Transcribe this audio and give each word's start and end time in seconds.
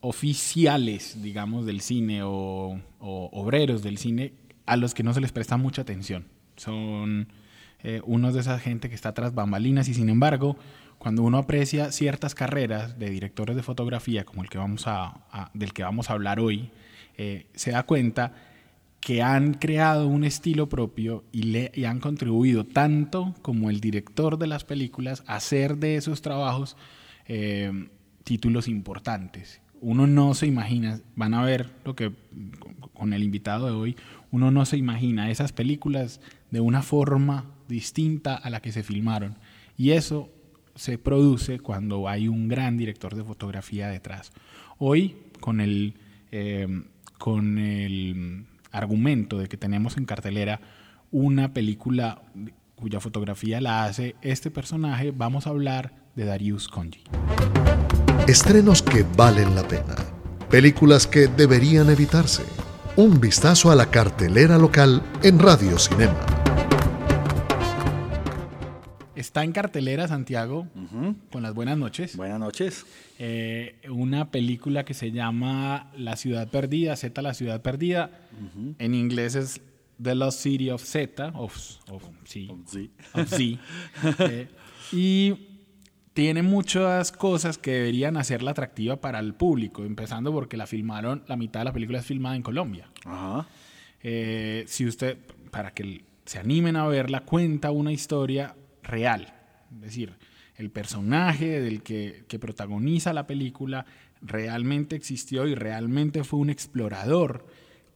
oficiales, 0.00 1.22
digamos, 1.22 1.66
del 1.66 1.80
cine 1.80 2.22
o, 2.22 2.80
obreros 3.00 3.82
del 3.82 3.98
cine 3.98 4.32
a 4.66 4.76
los 4.76 4.94
que 4.94 5.02
no 5.02 5.14
se 5.14 5.20
les 5.20 5.32
presta 5.32 5.56
mucha 5.56 5.82
atención. 5.82 6.26
Son 6.56 7.28
eh, 7.82 8.00
unos 8.04 8.34
de 8.34 8.40
esa 8.40 8.58
gente 8.58 8.88
que 8.88 8.94
está 8.94 9.12
tras 9.14 9.34
bambalinas 9.34 9.88
y 9.88 9.94
sin 9.94 10.08
embargo, 10.08 10.56
cuando 10.98 11.22
uno 11.22 11.38
aprecia 11.38 11.92
ciertas 11.92 12.34
carreras 12.34 12.98
de 12.98 13.10
directores 13.10 13.56
de 13.56 13.62
fotografía, 13.62 14.24
como 14.24 14.42
el 14.42 14.48
que 14.48 14.58
vamos 14.58 14.84
a, 14.86 15.50
del 15.54 15.72
que 15.72 15.82
vamos 15.82 16.10
a 16.10 16.14
hablar 16.14 16.40
hoy, 16.40 16.70
eh, 17.16 17.46
se 17.54 17.72
da 17.72 17.82
cuenta 17.84 18.34
que 19.00 19.22
han 19.22 19.54
creado 19.54 20.06
un 20.06 20.24
estilo 20.24 20.68
propio 20.68 21.24
y, 21.32 21.44
le, 21.44 21.72
y 21.74 21.84
han 21.84 22.00
contribuido 22.00 22.64
tanto 22.64 23.34
como 23.40 23.70
el 23.70 23.80
director 23.80 24.38
de 24.38 24.46
las 24.46 24.64
películas 24.64 25.24
a 25.26 25.36
hacer 25.36 25.78
de 25.78 25.96
esos 25.96 26.20
trabajos 26.20 26.76
eh, 27.26 27.88
títulos 28.24 28.68
importantes 28.68 29.62
uno 29.80 30.06
no 30.06 30.34
se 30.34 30.46
imagina, 30.46 31.00
van 31.16 31.34
a 31.34 31.42
ver 31.42 31.70
lo 31.84 31.94
que 31.94 32.12
con 32.92 33.12
el 33.12 33.22
invitado 33.22 33.66
de 33.66 33.72
hoy, 33.72 33.96
uno 34.30 34.50
no 34.50 34.66
se 34.66 34.76
imagina 34.76 35.30
esas 35.30 35.52
películas 35.52 36.20
de 36.50 36.60
una 36.60 36.82
forma 36.82 37.46
distinta 37.68 38.34
a 38.34 38.50
la 38.50 38.60
que 38.60 38.72
se 38.72 38.82
filmaron. 38.82 39.38
Y 39.76 39.92
eso 39.92 40.28
se 40.74 40.98
produce 40.98 41.60
cuando 41.60 42.08
hay 42.08 42.28
un 42.28 42.48
gran 42.48 42.76
director 42.76 43.14
de 43.14 43.24
fotografía 43.24 43.88
detrás. 43.88 44.32
Hoy, 44.78 45.16
con 45.40 45.60
el, 45.60 45.94
eh, 46.30 46.82
con 47.18 47.58
el 47.58 48.44
argumento 48.70 49.38
de 49.38 49.48
que 49.48 49.56
tenemos 49.56 49.96
en 49.96 50.04
cartelera 50.04 50.60
una 51.10 51.52
película 51.52 52.22
cuya 52.74 53.00
fotografía 53.00 53.60
la 53.60 53.84
hace 53.84 54.14
este 54.22 54.50
personaje, 54.50 55.10
vamos 55.10 55.46
a 55.46 55.50
hablar 55.50 55.92
de 56.14 56.24
Darius 56.24 56.68
Conji. 56.68 57.02
Estrenos 58.30 58.80
que 58.80 59.04
valen 59.16 59.56
la 59.56 59.66
pena. 59.66 59.96
Películas 60.48 61.08
que 61.08 61.26
deberían 61.26 61.90
evitarse. 61.90 62.44
Un 62.94 63.20
vistazo 63.20 63.72
a 63.72 63.74
la 63.74 63.90
cartelera 63.90 64.56
local 64.56 65.02
en 65.24 65.40
Radio 65.40 65.76
Cinema. 65.80 66.14
Está 69.16 69.42
en 69.42 69.50
cartelera 69.50 70.06
Santiago 70.06 70.68
con 71.32 71.42
las 71.42 71.54
buenas 71.54 71.76
noches. 71.76 72.16
Buenas 72.16 72.38
noches. 72.38 72.86
Eh, 73.18 73.80
una 73.90 74.30
película 74.30 74.84
que 74.84 74.94
se 74.94 75.10
llama 75.10 75.90
La 75.96 76.14
Ciudad 76.14 76.48
Perdida, 76.48 76.94
Z 76.94 77.20
La 77.22 77.34
Ciudad 77.34 77.60
Perdida. 77.62 78.12
En 78.78 78.94
inglés 78.94 79.34
es 79.34 79.60
The 80.00 80.14
Lost 80.14 80.38
City 80.38 80.70
of 80.70 80.84
Z, 80.84 81.32
of, 81.34 81.52
of, 81.90 82.04
sí, 82.22 82.48
of 83.12 83.28
Z. 83.28 83.58
Eh, 84.20 84.48
y 84.92 85.49
tiene 86.12 86.42
muchas 86.42 87.12
cosas 87.12 87.58
que 87.58 87.72
deberían 87.72 88.16
hacerla 88.16 88.50
atractiva 88.50 89.00
para 89.00 89.18
el 89.20 89.34
público, 89.34 89.84
empezando 89.84 90.32
porque 90.32 90.56
la 90.56 90.66
filmaron, 90.66 91.22
la 91.26 91.36
mitad 91.36 91.60
de 91.60 91.64
la 91.64 91.72
película 91.72 92.00
es 92.00 92.06
filmada 92.06 92.36
en 92.36 92.42
Colombia. 92.42 92.88
Eh, 94.02 94.64
si 94.66 94.86
usted, 94.86 95.18
para 95.50 95.72
que 95.72 96.04
se 96.24 96.38
animen 96.38 96.76
a 96.76 96.86
verla, 96.86 97.20
cuenta 97.20 97.70
una 97.70 97.92
historia 97.92 98.56
real. 98.82 99.32
Es 99.74 99.80
decir, 99.80 100.14
el 100.56 100.70
personaje 100.70 101.60
del 101.60 101.82
que, 101.82 102.24
que 102.28 102.38
protagoniza 102.38 103.12
la 103.12 103.26
película 103.26 103.86
realmente 104.20 104.96
existió 104.96 105.46
y 105.46 105.54
realmente 105.54 106.24
fue 106.24 106.40
un 106.40 106.50
explorador 106.50 107.46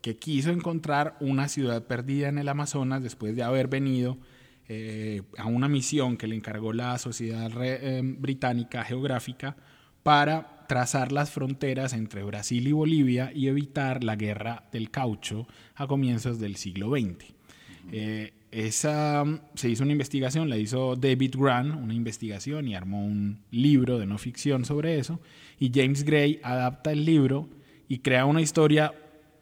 que 0.01 0.17
quiso 0.17 0.51
encontrar 0.51 1.17
una 1.21 1.49
ciudad 1.49 1.85
perdida 1.85 2.29
en 2.29 2.39
el 2.39 2.49
Amazonas 2.49 3.03
después 3.03 3.35
de 3.35 3.43
haber 3.43 3.69
venido 3.69 4.19
eh, 4.69 5.23
a 5.37 5.47
una 5.47 5.69
misión 5.69 6.17
que 6.17 6.27
le 6.27 6.37
encargó 6.37 6.73
la 6.73 6.99
Sociedad 6.99 7.51
eh, 7.63 8.01
Británica 8.03 8.85
Geográfica 8.85 9.57
para 10.03 10.67
trazar 10.69 11.13
las 11.13 11.31
fronteras 11.31 11.93
entre 11.93 12.25
Brasil 12.25 12.67
y 12.67 12.73
Bolivia 12.73 13.31
y 13.35 13.49
evitar 13.49 14.05
la 14.05 14.17
guerra 14.17 14.65
del 14.73 14.91
caucho 14.91 15.47
a 15.75 15.87
comienzos 15.87 16.39
del 16.39 16.57
siglo 16.57 16.91
XX. 16.91 17.35
Eh, 17.93 18.33
esa, 18.51 19.25
se 19.55 19.69
hizo 19.69 19.83
una 19.83 19.93
investigación, 19.93 20.49
la 20.49 20.57
hizo 20.57 20.95
David 20.95 21.35
Grant, 21.37 21.75
una 21.75 21.93
investigación 21.93 22.69
y 22.69 22.75
armó 22.75 23.05
un 23.05 23.41
libro 23.51 23.99
de 23.99 24.07
no 24.07 24.17
ficción 24.17 24.65
sobre 24.65 24.99
eso. 24.99 25.21
Y 25.59 25.73
James 25.75 26.05
Gray 26.05 26.41
adapta 26.43 26.93
el 26.93 27.05
libro 27.05 27.49
y 27.89 27.99
crea 27.99 28.27
una 28.27 28.41
historia 28.41 28.95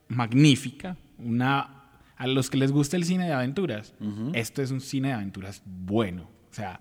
magnífica, 0.08 0.96
una 1.18 1.81
a 2.22 2.28
los 2.28 2.50
que 2.50 2.56
les 2.56 2.70
gusta 2.70 2.96
el 2.96 3.04
cine 3.04 3.26
de 3.26 3.32
aventuras, 3.32 3.94
esto 4.32 4.62
es 4.62 4.70
un 4.70 4.80
cine 4.80 5.08
de 5.08 5.14
aventuras 5.14 5.60
bueno. 5.66 6.22
O 6.52 6.54
sea, 6.54 6.78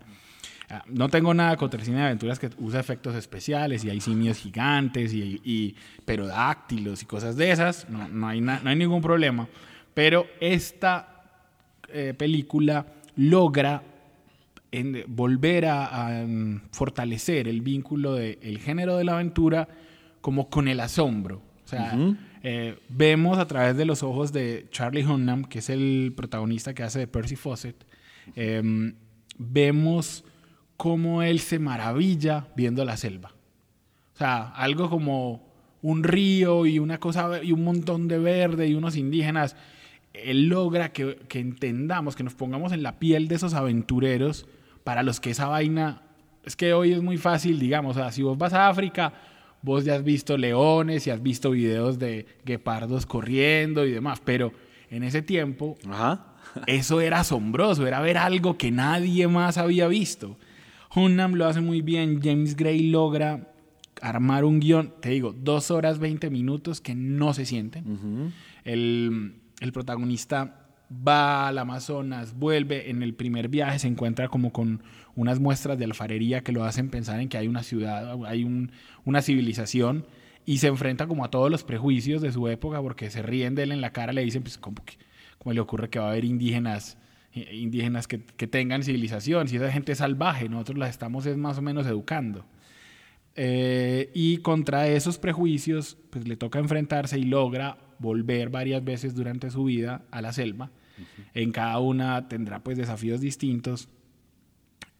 ah, 0.70 0.84
no 0.86 1.08
tengo 1.08 1.34
nada 1.34 1.56
contra 1.56 1.80
el 1.80 1.84
cine 1.84 1.98
de 1.98 2.04
aventuras 2.04 2.38
que 2.38 2.48
usa 2.58 2.78
efectos 2.78 3.16
especiales 3.16 3.84
y 3.84 3.90
hay 3.90 4.00
simios 4.00 4.38
gigantes 4.38 5.12
y, 5.12 5.40
y 5.42 5.74
perodáctilos 6.04 7.02
y 7.02 7.06
cosas 7.06 7.34
de 7.34 7.50
esas. 7.50 7.88
No, 7.90 8.28
hay, 8.28 8.40
no 8.40 8.60
hay 8.64 8.76
ningún 8.76 9.02
problema. 9.02 9.48
Pero 9.94 10.28
esta 10.38 11.24
eh, 11.88 12.14
película 12.16 12.86
logra 13.16 13.82
volver 15.08 15.66
a, 15.66 16.24
mm, 16.24 16.68
fortalecer 16.70 17.48
el 17.48 17.62
vínculo 17.62 18.14
del 18.14 18.60
género 18.60 18.96
de 18.96 19.02
la 19.02 19.14
aventura 19.14 19.66
como 20.20 20.48
con 20.48 20.68
el 20.68 20.78
asombro. 20.78 21.42
O 21.64 21.68
sea, 21.68 21.98
eh, 22.42 22.78
vemos 22.88 23.38
a 23.38 23.46
través 23.46 23.76
de 23.76 23.84
los 23.84 24.02
ojos 24.02 24.32
de 24.32 24.66
Charlie 24.70 25.04
Hunnam, 25.04 25.44
que 25.44 25.60
es 25.60 25.70
el 25.70 26.12
protagonista 26.16 26.74
que 26.74 26.82
hace 26.82 26.98
de 26.98 27.06
Percy 27.06 27.36
Fawcett, 27.36 27.76
em, 28.34 28.94
vemos 29.38 30.24
cómo 30.76 31.22
él 31.22 31.40
se 31.40 31.58
maravilla 31.58 32.48
viendo 32.56 32.84
la 32.84 32.96
selva. 32.96 33.32
O 34.14 34.18
sea, 34.18 34.48
algo 34.48 34.90
como 34.90 35.48
un 35.82 36.02
río 36.02 36.66
y 36.66 36.78
una 36.78 36.98
cosa 36.98 37.42
y 37.42 37.52
un 37.52 37.64
montón 37.64 38.08
de 38.08 38.18
verde 38.18 38.68
y 38.68 38.74
unos 38.74 38.96
indígenas. 38.96 39.56
Él 40.12 40.48
logra 40.48 40.92
que, 40.92 41.16
que 41.28 41.38
entendamos, 41.40 42.16
que 42.16 42.22
nos 42.22 42.34
pongamos 42.34 42.72
en 42.72 42.82
la 42.82 42.98
piel 42.98 43.28
de 43.28 43.36
esos 43.36 43.54
aventureros 43.54 44.46
para 44.84 45.02
los 45.02 45.20
que 45.20 45.30
esa 45.30 45.46
vaina 45.46 46.02
es 46.44 46.56
que 46.56 46.74
hoy 46.74 46.92
es 46.92 47.02
muy 47.02 47.18
fácil, 47.18 47.58
digamos, 47.58 47.96
o 47.96 48.00
sea, 48.00 48.10
si 48.10 48.22
vos 48.22 48.36
vas 48.36 48.52
a 48.52 48.68
África, 48.68 49.12
vos 49.62 49.84
ya 49.84 49.94
has 49.94 50.04
visto 50.04 50.36
leones 50.36 51.06
y 51.06 51.10
has 51.10 51.22
visto 51.22 51.50
videos 51.50 51.98
de 51.98 52.26
guepardos 52.44 53.06
corriendo 53.06 53.86
y 53.86 53.92
demás, 53.92 54.20
pero 54.24 54.52
en 54.90 55.02
ese 55.04 55.22
tiempo 55.22 55.78
eso 56.66 57.00
era 57.00 57.20
asombroso, 57.20 57.86
era 57.86 58.00
ver 58.00 58.18
algo 58.18 58.58
que 58.58 58.70
nadie 58.70 59.28
más 59.28 59.56
había 59.56 59.88
visto. 59.88 60.36
Hunnam 60.94 61.34
lo 61.34 61.46
hace 61.46 61.60
muy 61.60 61.80
bien, 61.80 62.20
James 62.22 62.54
Gray 62.56 62.90
logra 62.90 63.48
armar 64.02 64.44
un 64.44 64.60
guion, 64.60 64.92
te 65.00 65.10
digo, 65.10 65.32
dos 65.32 65.70
horas 65.70 65.98
20 65.98 66.28
minutos 66.28 66.80
que 66.80 66.94
no 66.94 67.32
se 67.32 67.46
sienten. 67.46 68.32
el, 68.64 69.36
el 69.60 69.72
protagonista 69.72 70.61
va 71.06 71.48
al 71.48 71.58
Amazonas, 71.58 72.34
vuelve, 72.36 72.90
en 72.90 73.02
el 73.02 73.14
primer 73.14 73.48
viaje 73.48 73.78
se 73.78 73.88
encuentra 73.88 74.28
como 74.28 74.52
con 74.52 74.82
unas 75.14 75.40
muestras 75.40 75.78
de 75.78 75.84
alfarería 75.84 76.42
que 76.42 76.52
lo 76.52 76.64
hacen 76.64 76.90
pensar 76.90 77.20
en 77.20 77.28
que 77.28 77.38
hay 77.38 77.48
una 77.48 77.62
ciudad, 77.62 78.16
hay 78.26 78.70
una 79.04 79.22
civilización 79.22 80.06
y 80.44 80.58
se 80.58 80.68
enfrenta 80.68 81.06
como 81.06 81.24
a 81.24 81.30
todos 81.30 81.50
los 81.50 81.64
prejuicios 81.64 82.22
de 82.22 82.32
su 82.32 82.48
época 82.48 82.80
porque 82.80 83.10
se 83.10 83.22
ríen 83.22 83.54
de 83.54 83.64
él 83.64 83.72
en 83.72 83.80
la 83.80 83.92
cara, 83.92 84.12
le 84.12 84.24
dicen, 84.24 84.42
pues, 84.42 84.58
¿cómo, 84.58 84.82
le 85.52 85.60
ocurre 85.60 85.90
que 85.90 85.98
va 85.98 86.06
a 86.06 86.10
haber 86.10 86.24
indígenas? 86.24 86.98
Indígenas 87.34 88.08
que, 88.08 88.18
tengan 88.18 88.82
civilización, 88.82 89.48
si 89.48 89.56
esa 89.56 89.72
gente 89.72 89.92
es 89.92 89.98
salvaje, 89.98 90.48
nosotros 90.48 90.78
las 90.78 90.90
estamos 90.90 91.24
es 91.26 91.36
más 91.36 91.58
o 91.58 91.62
menos 91.62 91.86
educando. 91.86 92.44
Eh, 93.34 94.10
y 94.12 94.38
contra 94.38 94.88
esos 94.88 95.16
prejuicios, 95.16 95.96
pues 96.10 96.28
le 96.28 96.36
toca 96.36 96.58
enfrentarse 96.58 97.18
y 97.18 97.24
logra 97.24 97.78
volver 97.98 98.50
varias 98.50 98.84
veces 98.84 99.14
durante 99.14 99.50
su 99.50 99.64
vida 99.64 100.02
a 100.10 100.20
la 100.20 100.32
selva 100.32 100.70
en 101.34 101.52
cada 101.52 101.78
una 101.78 102.28
tendrá 102.28 102.62
pues 102.62 102.76
desafíos 102.76 103.20
distintos. 103.20 103.88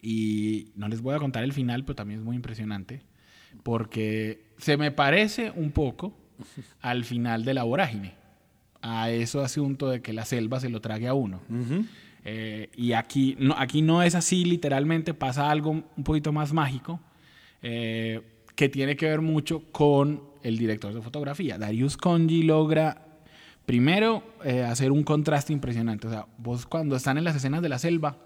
Y 0.01 0.73
no 0.75 0.89
les 0.89 1.01
voy 1.01 1.15
a 1.15 1.19
contar 1.19 1.45
el 1.45 1.53
final, 1.53 1.85
pero 1.85 1.95
también 1.97 2.21
es 2.21 2.25
muy 2.25 2.37
impresionante. 2.37 3.03
Porque 3.63 4.53
se 4.59 4.77
me 4.77 4.91
parece 4.91 5.53
un 5.55 5.71
poco 5.71 6.17
al 6.81 7.05
final 7.05 7.45
de 7.45 7.55
la 7.55 7.63
vorágine. 7.63 8.15
A 8.81 9.11
ese 9.11 9.39
asunto 9.39 9.89
de 9.89 10.03
que 10.03 10.13
la 10.13 10.25
selva 10.25 10.59
se 10.59 10.69
lo 10.69 10.81
trague 10.81 11.07
a 11.07 11.15
uno. 11.15 11.41
Eh, 12.25 12.69
y 12.77 12.93
aquí 12.93 13.37
no, 13.39 13.55
aquí 13.57 13.83
no 13.83 14.03
es 14.03 14.15
así, 14.15 14.45
literalmente 14.45 15.13
pasa 15.13 15.51
algo 15.51 15.71
un 15.71 16.05
poquito 16.05 16.33
más 16.33 16.53
mágico 16.53 17.01
eh, 17.63 18.21
que 18.55 18.69
tiene 18.69 18.95
que 18.95 19.07
ver 19.07 19.21
mucho 19.21 19.65
con 19.73 20.23
el 20.43 20.59
director 20.59 20.93
de 20.93 21.01
fotografía. 21.01 21.59
Darius 21.59 21.97
Conji 21.97 22.43
logra 22.43 23.12
Primero, 23.67 24.23
eh, 24.45 24.63
hacer 24.63 24.91
un 24.91 25.05
contraste 25.05 25.53
impresionante. 25.53 26.09
O 26.09 26.11
sea, 26.11 26.27
vos 26.39 26.67
cuando 26.67 26.97
están 26.97 27.19
en 27.19 27.25
las 27.25 27.37
escenas 27.37 27.63
de 27.63 27.69
la 27.69 27.79
selva, 27.79 28.17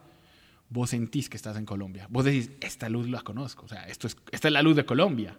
vos 0.70 0.90
sentís 0.90 1.28
que 1.28 1.36
estás 1.36 1.56
en 1.56 1.66
Colombia. 1.66 2.06
Vos 2.10 2.24
decís, 2.24 2.50
esta 2.60 2.88
luz 2.88 3.08
la 3.08 3.20
conozco. 3.20 3.66
O 3.66 3.68
sea, 3.68 3.86
esto 3.86 4.06
es, 4.06 4.16
esta 4.32 4.48
es 4.48 4.52
la 4.52 4.62
luz 4.62 4.76
de 4.76 4.84
Colombia. 4.84 5.36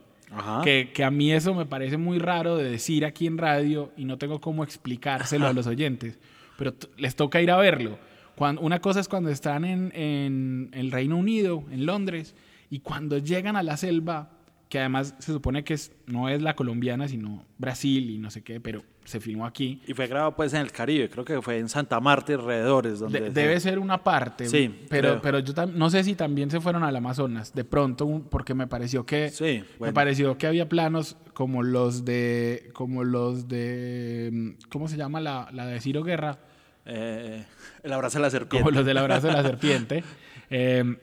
Que, 0.63 0.91
que, 0.93 1.05
a 1.05 1.09
mí 1.09 1.31
eso 1.31 1.53
me 1.53 1.65
parece 1.65 1.95
muy 1.95 2.19
raro 2.19 2.57
de 2.57 2.69
decir 2.69 3.05
aquí 3.05 3.27
en 3.27 3.37
radio 3.37 3.93
y 3.95 4.03
no 4.03 4.17
tengo 4.17 4.41
cómo 4.41 4.63
explicárselo 4.65 5.47
a 5.47 5.53
los 5.53 5.67
oyentes. 5.67 6.19
Pero 6.57 6.73
les 6.97 7.15
toca 7.15 7.41
ir 7.41 7.49
a 7.49 7.55
verlo. 7.55 7.97
Cuando, 8.35 8.61
una 8.61 8.79
cosa 8.81 8.99
es 8.99 9.07
cuando 9.07 9.29
están 9.29 9.63
en, 9.63 9.91
en 9.95 10.69
el 10.73 10.91
Reino 10.91 11.15
Unido, 11.15 11.63
en 11.71 11.85
Londres, 11.85 12.35
y 12.69 12.79
cuando 12.79 13.17
llegan 13.19 13.55
a 13.55 13.63
la 13.63 13.77
selva, 13.77 14.36
que 14.69 14.79
además 14.79 15.15
se 15.19 15.31
supone 15.31 15.63
que 15.63 15.73
es, 15.73 15.91
no 16.05 16.29
es 16.29 16.41
la 16.41 16.55
colombiana, 16.55 17.07
sino 17.07 17.45
Brasil 17.57 18.09
y 18.09 18.17
no 18.17 18.29
sé 18.29 18.43
qué, 18.43 18.59
pero 18.59 18.83
se 19.05 19.21
filmó 19.21 19.45
aquí. 19.45 19.81
Y 19.87 19.93
fue 19.93 20.07
grabado 20.07 20.35
pues 20.35 20.53
en 20.53 20.61
el 20.61 20.71
Caribe, 20.71 21.09
creo 21.09 21.23
que 21.23 21.41
fue 21.41 21.59
en 21.59 21.69
Santa 21.69 21.99
Marta 22.01 22.33
y 22.33 22.35
alrededores. 22.35 22.99
Donde 22.99 23.29
debe 23.29 23.59
ser 23.61 23.79
una 23.79 24.03
parte, 24.03 24.47
sí, 24.47 24.85
pero, 24.89 25.21
pero 25.21 25.39
yo 25.39 25.53
no 25.67 25.89
sé 25.89 26.03
si 26.03 26.15
también 26.15 26.51
se 26.51 26.59
fueron 26.59 26.83
al 26.83 26.95
Amazonas, 26.95 27.53
de 27.53 27.63
pronto, 27.63 28.23
porque 28.29 28.53
me 28.53 28.67
pareció 28.67 29.05
que 29.05 29.29
sí, 29.29 29.63
me 29.79 29.93
pareció 29.93 30.37
que 30.37 30.47
había 30.47 30.67
planos 30.67 31.15
como 31.33 31.63
los 31.63 32.03
de, 32.03 32.69
como 32.73 33.05
los 33.05 33.47
de, 33.47 34.57
¿cómo 34.69 34.89
se 34.89 34.97
llama 34.97 35.21
la, 35.21 35.47
la 35.53 35.65
de 35.65 35.79
Ciro 35.79 36.03
Guerra? 36.03 36.39
Eh, 36.85 37.45
el 37.83 37.93
abrazo 37.93 38.17
de 38.17 38.23
la 38.23 38.29
serpiente. 38.29 38.63
Como 38.63 38.71
los 38.71 38.85
del 38.85 38.97
abrazo 38.97 39.27
de 39.27 39.33
la 39.33 39.43
serpiente. 39.43 40.03
Eh, 40.49 40.95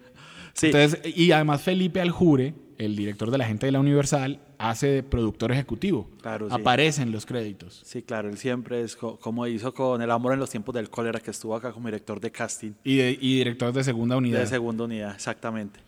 sí. 0.55 0.69
Entonces, 0.69 1.03
y 1.15 1.31
además 1.33 1.61
Felipe 1.61 2.01
Aljure, 2.01 2.55
el 2.79 2.97
director 2.97 3.31
de 3.31 3.39
la 3.39 3.47
gente 3.47 3.67
de 3.67 3.73
la 3.73 3.81
Universal, 3.81 4.41
hace 4.59 4.89
de 4.89 5.03
productor 5.03 5.53
ejecutivo. 5.53 6.09
Claro, 6.21 6.49
sí. 6.49 6.55
Aparecen 6.55 7.13
los 7.13 7.27
créditos. 7.27 7.83
Sí, 7.85 8.03
claro, 8.03 8.29
él 8.29 8.39
siempre 8.39 8.83
es 8.83 8.97
como 8.97 9.47
hizo 9.47 9.75
con 9.75 10.03
El 10.03 10.11
amor 10.11 10.33
en 10.33 10.41
los 10.41 10.51
tiempos 10.51 10.75
del 10.75 10.91
cólera, 10.91 11.21
que 11.21 11.31
estuvo 11.31 11.55
acá 11.55 11.73
como 11.73 11.89
director 11.89 12.21
de 12.21 12.31
casting. 12.31 12.73
Y, 12.85 12.97
director 13.37 13.73
de 13.73 13.85
segunda 13.85 14.17
unidad. 14.17 14.41
De 14.41 14.47
segunda 14.47 14.85
unidad, 14.85 15.15
exactamente. 15.15 15.81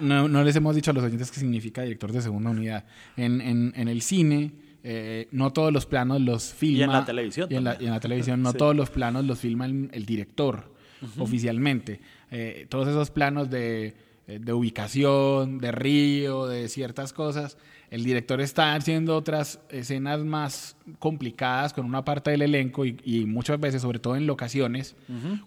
no, 0.00 0.28
no, 0.28 0.44
les 0.44 0.56
hemos 0.56 0.74
dicho 0.74 0.90
a 0.90 0.94
los 0.94 1.04
oyentes 1.04 1.30
qué 1.30 1.40
significa 1.40 1.82
director 1.82 2.12
de 2.12 2.22
segunda 2.22 2.50
unidad. 2.50 2.84
En, 3.16 3.40
en, 3.40 3.72
en 3.76 3.88
el 3.88 4.02
cine, 4.02 4.52
eh, 4.82 5.28
no 5.32 5.52
todos 5.52 5.72
los 5.72 5.86
planos 5.86 6.20
los 6.20 6.54
filma. 6.54 6.78
Y 6.78 6.82
en 6.82 6.92
la 6.92 7.04
televisión. 7.04 7.48
Y 7.50 7.56
en 7.56 7.64
la, 7.64 8.00
televisión, 8.00 8.42
no 8.42 8.52
todos 8.54 8.74
los 8.74 8.90
planos 8.90 9.24
los 9.24 9.38
filma 9.38 9.66
el, 9.66 10.06
director 10.06 10.72
oficialmente. 11.18 12.00
Eh, 12.30 12.66
todos 12.68 12.88
esos 12.88 13.10
planos 13.10 13.50
de 13.50 13.94
de 14.38 14.52
ubicación, 14.52 15.58
de 15.58 15.72
río, 15.72 16.46
de 16.46 16.68
ciertas 16.68 17.12
cosas. 17.12 17.56
El 17.90 18.04
director 18.04 18.40
está 18.40 18.74
haciendo 18.74 19.16
otras 19.16 19.60
escenas 19.68 20.20
más 20.20 20.76
complicadas 21.00 21.72
con 21.72 21.86
una 21.86 22.04
parte 22.04 22.30
del 22.30 22.42
elenco 22.42 22.84
y, 22.86 23.24
muchas 23.26 23.58
veces, 23.58 23.82
sobre 23.82 23.98
todo 23.98 24.14
en 24.14 24.26
locaciones, 24.26 24.94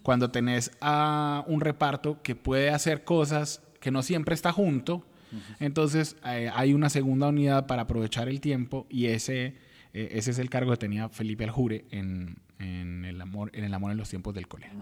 cuando 0.02 0.30
tenés 0.30 0.70
a 0.80 1.44
un 1.46 1.62
reparto 1.62 2.20
que 2.22 2.34
puede 2.34 2.70
hacer 2.70 3.04
cosas 3.04 3.62
que 3.80 3.90
no 3.90 4.02
siempre 4.02 4.34
está 4.34 4.52
junto, 4.52 5.04
entonces 5.58 6.16
eh, 6.26 6.50
hay 6.54 6.74
una 6.74 6.90
segunda 6.90 7.28
unidad 7.28 7.66
para 7.66 7.82
aprovechar 7.82 8.28
el 8.28 8.40
tiempo 8.40 8.86
y 8.88 9.06
ese, 9.06 9.56
eh, 9.92 10.10
ese 10.12 10.30
es 10.30 10.38
el 10.38 10.48
cargo 10.48 10.70
que 10.72 10.76
tenía 10.76 11.08
Felipe 11.08 11.44
Aljure 11.44 11.86
en, 11.90 12.36
en, 12.58 13.04
el, 13.04 13.20
amor, 13.20 13.50
en 13.52 13.64
el 13.64 13.74
amor 13.74 13.90
en 13.90 13.96
los 13.96 14.08
tiempos 14.08 14.32
del 14.34 14.46
colegio 14.46 14.78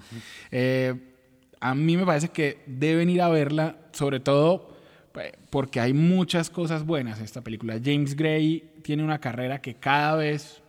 a 1.63 1.77
mí 1.77 1.97
me 1.97 2.05
parece 2.05 2.29
que 2.29 2.59
deben 2.67 3.09
ir 3.09 3.23
a 3.23 3.29
verla, 3.29 3.77
sobre 3.93 4.19
todo 4.19 4.75
pues, 5.13 5.33
porque 5.49 5.79
hay 5.79 5.93
muchas 5.93 6.51
cosas 6.51 6.85
buenas 6.85 7.21
en 7.21 7.25
esta 7.25 7.41
película. 7.41 7.79
James 7.83 8.17
Gray 8.17 8.65
tiene 8.83 9.05
una 9.05 9.21
carrera 9.21 9.61
que 9.61 9.75
cada 9.75 10.17
vez 10.17 10.61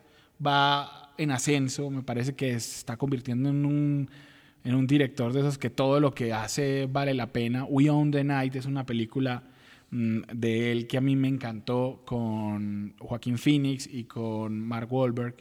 va 0.45 1.11
en 1.17 1.31
ascenso, 1.31 1.89
me 1.89 2.03
parece 2.03 2.35
que 2.35 2.51
se 2.59 2.77
está 2.77 2.95
convirtiendo 2.95 3.49
en 3.49 3.65
un, 3.65 4.87
director 4.87 5.33
de 5.33 5.39
esos 5.39 5.57
que 5.57 5.71
todo 5.71 5.99
lo 5.99 6.13
que 6.13 6.31
hace 6.31 6.87
vale 6.91 7.15
la 7.15 7.33
pena. 7.33 7.65
We 7.65 7.89
Own 7.89 8.11
the 8.11 8.23
Night 8.23 8.55
es 8.55 8.67
una 8.67 8.85
película 8.85 9.41
mm, 9.89 10.19
de 10.31 10.71
él 10.71 10.85
que 10.85 10.97
a 10.97 11.01
mí 11.01 11.15
me 11.15 11.27
encantó 11.27 12.03
con 12.05 12.93
Joaquín 12.99 13.39
Phoenix 13.39 13.89
y 13.91 14.03
con 14.03 14.59
Mark 14.59 14.93
Wahlberg. 14.93 15.37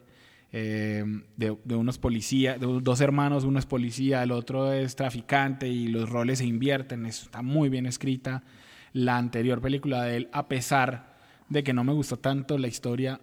Eh, 0.54 1.02
de, 1.36 1.74
unos 1.74 1.96
policías, 1.98 2.60
de 2.60 2.66
dos 2.66 3.00
hermanos, 3.00 3.44
uno 3.44 3.58
es 3.58 3.64
policía, 3.64 4.22
el 4.22 4.32
otro 4.32 4.70
es 4.72 4.96
traficante 4.96 5.66
y 5.68 5.88
los 5.88 6.10
roles 6.10 6.40
se 6.40 6.46
invierten, 6.46 7.06
está 7.06 7.40
muy 7.42 7.70
bien 7.70 7.86
escrita. 7.86 8.44
La 8.92 9.16
anterior 9.16 9.62
película 9.62 10.02
de 10.02 10.16
él, 10.18 10.28
a 10.32 10.48
pesar 10.48 11.16
de 11.48 11.64
que 11.64 11.72
no 11.72 11.84
me 11.84 11.94
gustó 11.94 12.18
tanto 12.18 12.58
la 12.58 12.68
historia, 12.68 13.20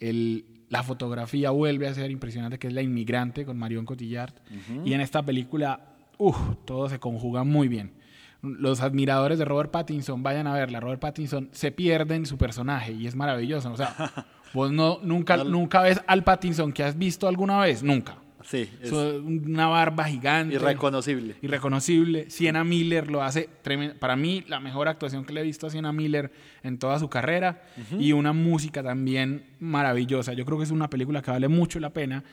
el, 0.00 0.44
la 0.68 0.82
fotografía 0.82 1.50
vuelve 1.50 1.86
a 1.86 1.94
ser 1.94 2.10
impresionante, 2.10 2.58
que 2.58 2.66
es 2.66 2.72
La 2.72 2.82
Inmigrante 2.82 3.44
con 3.44 3.58
Marion 3.58 3.84
Cotillard. 3.84 4.34
Y 4.84 4.94
en 4.94 5.00
esta 5.00 5.22
película, 5.22 5.94
uff, 6.18 6.36
todo 6.64 6.88
se 6.88 6.98
conjuga 6.98 7.44
muy 7.44 7.68
bien. 7.68 7.92
Los 8.40 8.80
admiradores 8.80 9.38
de 9.38 9.44
Robert 9.44 9.70
Pattinson, 9.70 10.22
vayan 10.24 10.48
a 10.48 10.54
verla. 10.54 10.80
Robert 10.80 11.00
Pattinson 11.00 11.50
se 11.52 11.70
pierde 11.70 12.16
en 12.16 12.26
su 12.26 12.38
personaje 12.38 12.92
y 12.92 13.06
es 13.06 13.14
maravilloso. 13.14 13.70
O 13.70 13.76
sea, 13.76 13.94
Vos 14.54 14.70
no, 14.70 15.00
nunca, 15.02 15.44
nunca 15.44 15.82
ves 15.82 16.00
al 16.06 16.24
Pattinson 16.24 16.72
que 16.72 16.84
has 16.84 16.96
visto 16.96 17.28
alguna 17.28 17.58
vez, 17.60 17.82
nunca. 17.82 18.16
Sí. 18.44 18.68
Es 18.80 18.92
una 18.92 19.68
barba 19.68 20.04
gigante. 20.04 20.56
Irreconocible. 20.56 21.36
Irreconocible. 21.42 22.28
Sienna 22.30 22.64
Miller 22.64 23.10
lo 23.10 23.22
hace 23.22 23.48
tremendo. 23.62 23.94
Para 23.98 24.16
mí, 24.16 24.44
la 24.48 24.60
mejor 24.60 24.88
actuación 24.88 25.24
que 25.24 25.32
le 25.32 25.40
he 25.40 25.44
visto 25.44 25.66
a 25.66 25.70
Sienna 25.70 25.92
Miller 25.92 26.32
en 26.62 26.78
toda 26.78 26.98
su 26.98 27.08
carrera. 27.08 27.62
Y 27.98 28.12
una 28.12 28.32
música 28.32 28.82
también 28.82 29.46
maravillosa. 29.60 30.32
Yo 30.32 30.44
creo 30.44 30.58
que 30.58 30.64
es 30.64 30.70
una 30.70 30.90
película 30.90 31.22
que 31.22 31.30
vale 31.30 31.48
mucho 31.48 31.78
la 31.80 31.90
pena. 31.90 32.24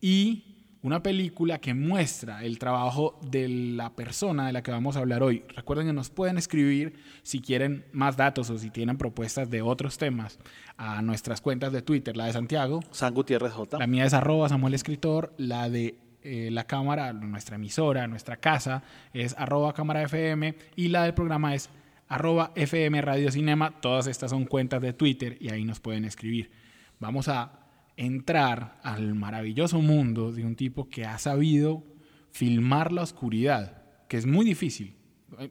Y 0.00 0.55
una 0.86 1.02
película 1.02 1.58
que 1.58 1.74
muestra 1.74 2.44
el 2.44 2.60
trabajo 2.60 3.18
de 3.20 3.48
la 3.48 3.96
persona 3.96 4.46
de 4.46 4.52
la 4.52 4.62
que 4.62 4.70
vamos 4.70 4.94
a 4.94 5.00
hablar 5.00 5.20
hoy. 5.20 5.42
Recuerden 5.48 5.88
que 5.88 5.92
nos 5.92 6.10
pueden 6.10 6.38
escribir 6.38 6.94
si 7.24 7.40
quieren 7.40 7.84
más 7.90 8.16
datos 8.16 8.50
o 8.50 8.58
si 8.58 8.70
tienen 8.70 8.96
propuestas 8.96 9.50
de 9.50 9.62
otros 9.62 9.98
temas 9.98 10.38
a 10.76 11.02
nuestras 11.02 11.40
cuentas 11.40 11.72
de 11.72 11.82
Twitter, 11.82 12.16
la 12.16 12.26
de 12.26 12.34
Santiago. 12.34 12.84
San 12.92 13.14
Gutiérrez 13.14 13.52
J. 13.52 13.78
La 13.78 13.88
mía 13.88 14.04
es 14.04 14.14
arroba 14.14 14.48
Samuel 14.48 14.74
Escritor, 14.74 15.34
la 15.38 15.68
de 15.68 15.98
eh, 16.22 16.50
la 16.52 16.68
cámara, 16.68 17.12
nuestra 17.12 17.56
emisora, 17.56 18.06
nuestra 18.06 18.36
casa 18.36 18.84
es 19.12 19.34
arroba 19.36 19.74
cámara 19.74 20.02
FM 20.02 20.54
y 20.76 20.86
la 20.86 21.02
del 21.02 21.14
programa 21.14 21.56
es 21.56 21.68
arroba 22.06 22.52
FM 22.54 23.02
Radio 23.02 23.32
Cinema. 23.32 23.80
Todas 23.80 24.06
estas 24.06 24.30
son 24.30 24.44
cuentas 24.44 24.80
de 24.80 24.92
Twitter 24.92 25.36
y 25.40 25.50
ahí 25.50 25.64
nos 25.64 25.80
pueden 25.80 26.04
escribir. 26.04 26.52
Vamos 27.00 27.26
a 27.26 27.65
entrar 27.96 28.78
al 28.82 29.14
maravilloso 29.14 29.80
mundo 29.80 30.32
de 30.32 30.44
un 30.44 30.56
tipo 30.56 30.88
que 30.88 31.04
ha 31.04 31.18
sabido 31.18 31.84
filmar 32.30 32.92
la 32.92 33.02
oscuridad, 33.02 33.82
que 34.08 34.18
es 34.18 34.26
muy 34.26 34.44
difícil. 34.44 34.94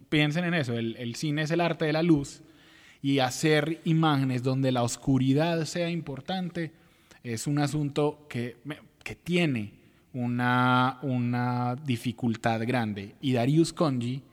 Piensen 0.10 0.46
en 0.46 0.54
eso, 0.54 0.74
el, 0.74 1.16
cine 1.16 1.44
es 1.44 1.52
el 1.52 1.62
arte 1.62 1.86
de 1.86 1.94
la 1.94 2.04
luz 2.04 2.44
y 3.02 3.20
hacer 3.20 3.82
imágenes 3.84 4.44
donde 4.44 4.72
la 4.72 4.84
oscuridad 4.84 5.66
sea 5.66 5.90
importante 5.90 6.72
es 7.24 7.48
un 7.48 7.60
asunto 7.60 8.28
que, 8.30 8.58
que 9.04 9.16
tiene 9.16 9.74
una, 10.14 11.00
una 11.02 11.76
dificultad 11.76 12.62
grande. 12.66 13.16
Y 13.20 13.34
Darius 13.34 13.74
Conji 13.74 14.24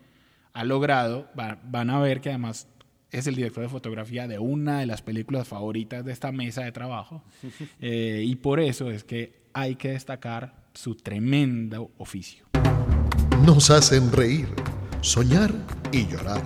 ha 0.52 0.64
logrado, 0.64 1.28
van 1.34 1.90
a 1.90 1.98
ver 1.98 2.20
que 2.20 2.28
además 2.28 2.68
es 3.12 3.26
el 3.26 3.36
director 3.36 3.62
de 3.62 3.68
fotografía 3.68 4.26
de 4.26 4.38
una 4.38 4.80
de 4.80 4.86
las 4.86 5.02
películas 5.02 5.46
favoritas 5.46 6.04
de 6.04 6.12
esta 6.12 6.32
mesa 6.32 6.64
de 6.64 6.72
trabajo. 6.72 7.22
Eh, 7.80 8.22
y 8.24 8.36
por 8.36 8.60
eso 8.60 8.90
es 8.90 9.02
que 9.02 9.42
hay 9.52 9.74
que 9.74 9.90
destacar 9.90 10.54
su 10.72 10.94
tremendo 10.94 11.90
oficio. 11.98 12.46
Nos 13.44 13.70
hacen 13.70 14.12
reír, 14.12 14.48
soñar 15.00 15.52
y 15.90 16.06
llorar. 16.06 16.42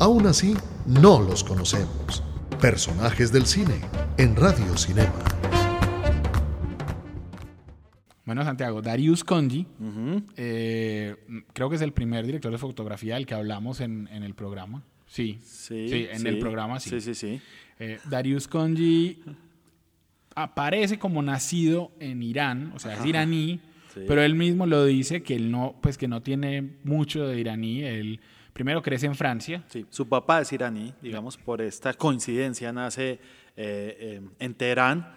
Aún 0.00 0.26
así, 0.26 0.54
no 0.86 1.20
los 1.20 1.44
conocemos. 1.44 2.22
Personajes 2.60 3.32
del 3.32 3.46
cine 3.46 3.80
en 4.18 4.34
Radio 4.34 4.76
Cinema. 4.76 5.14
Bueno, 8.24 8.44
Santiago, 8.44 8.82
Darius 8.82 9.22
Conji, 9.22 9.66
eh, 10.36 11.16
creo 11.52 11.70
que 11.70 11.76
es 11.76 11.82
el 11.82 11.92
primer 11.92 12.26
director 12.26 12.50
de 12.50 12.58
fotografía 12.58 13.14
del 13.14 13.26
que 13.26 13.34
hablamos 13.34 13.80
en 13.80 14.08
el 14.10 14.34
programa. 14.34 14.82
Sí, 15.06 15.38
sí, 15.44 16.08
en 16.10 16.26
el 16.26 16.38
programa 16.38 16.80
sí. 16.80 16.90
Sí, 16.90 17.00
sí, 17.00 17.14
sí. 17.14 17.40
Eh, 17.78 17.98
Darius 18.08 18.48
Konji 18.48 19.22
aparece 20.34 20.98
como 20.98 21.22
nacido 21.22 21.92
en 22.00 22.22
Irán, 22.22 22.72
o 22.74 22.78
sea, 22.78 22.94
es 22.94 23.04
iraní, 23.04 23.60
pero 24.06 24.22
él 24.22 24.34
mismo 24.34 24.66
lo 24.66 24.84
dice 24.84 25.22
que 25.22 25.34
él 25.34 25.50
no, 25.50 25.76
pues 25.80 25.96
que 25.96 26.08
no 26.08 26.22
tiene 26.22 26.62
mucho 26.84 27.26
de 27.26 27.40
iraní. 27.40 27.82
Él 27.82 28.20
primero 28.52 28.82
crece 28.82 29.06
en 29.06 29.14
Francia. 29.14 29.64
Sí, 29.68 29.86
su 29.90 30.06
papá 30.08 30.42
es 30.42 30.52
iraní, 30.52 30.92
digamos, 31.00 31.36
por 31.36 31.62
esta 31.62 31.94
coincidencia 31.94 32.72
nace 32.72 33.12
eh, 33.12 33.18
eh, 33.56 34.20
en 34.38 34.54
Teherán, 34.54 35.14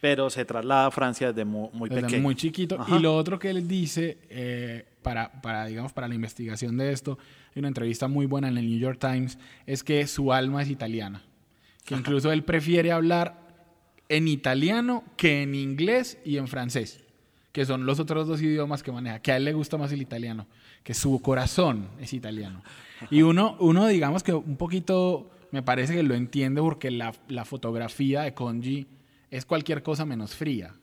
pero 0.00 0.30
se 0.30 0.44
traslada 0.44 0.86
a 0.86 0.90
Francia 0.90 1.28
desde 1.28 1.44
muy, 1.44 1.68
muy 1.72 1.88
desde 1.88 2.20
muy 2.20 2.34
chiquito. 2.34 2.78
Y 2.88 2.98
lo 2.98 3.16
otro 3.16 3.38
que 3.38 3.50
él 3.50 3.68
dice, 3.68 4.86
para, 5.02 5.40
para, 5.42 5.66
digamos, 5.66 5.92
para 5.92 6.08
la 6.08 6.14
investigación 6.14 6.76
de 6.76 6.92
esto, 6.92 7.18
hay 7.54 7.60
una 7.60 7.68
entrevista 7.68 8.08
muy 8.08 8.26
buena 8.26 8.48
en 8.48 8.58
el 8.58 8.68
New 8.68 8.78
York 8.78 8.98
Times, 8.98 9.38
es 9.66 9.84
que 9.84 10.06
su 10.06 10.32
alma 10.32 10.62
es 10.62 10.70
italiana. 10.70 11.22
Que 11.84 11.94
incluso 11.94 12.32
él 12.32 12.44
prefiere 12.44 12.92
hablar 12.92 13.40
en 14.08 14.28
italiano 14.28 15.04
que 15.16 15.42
en 15.42 15.54
inglés 15.54 16.18
y 16.24 16.36
en 16.36 16.48
francés, 16.48 17.04
que 17.52 17.64
son 17.64 17.86
los 17.86 18.00
otros 18.00 18.26
dos 18.26 18.40
idiomas 18.42 18.82
que 18.82 18.92
maneja, 18.92 19.20
que 19.20 19.32
a 19.32 19.36
él 19.36 19.44
le 19.44 19.52
gusta 19.52 19.76
más 19.76 19.92
el 19.92 20.02
italiano, 20.02 20.46
que 20.82 20.94
su 20.94 21.20
corazón 21.20 21.88
es 22.00 22.12
italiano. 22.12 22.62
Y 23.10 23.22
uno, 23.22 23.56
uno 23.60 23.86
digamos 23.86 24.22
que 24.22 24.32
un 24.32 24.56
poquito 24.56 25.30
me 25.50 25.62
parece 25.62 25.94
que 25.94 26.02
lo 26.02 26.14
entiende 26.14 26.60
porque 26.60 26.90
la, 26.90 27.12
la 27.28 27.44
fotografía 27.44 28.22
de 28.22 28.34
Conji 28.34 28.86
es 29.30 29.44
cualquier 29.44 29.82
cosa 29.82 30.04
menos 30.04 30.34
fría. 30.34 30.74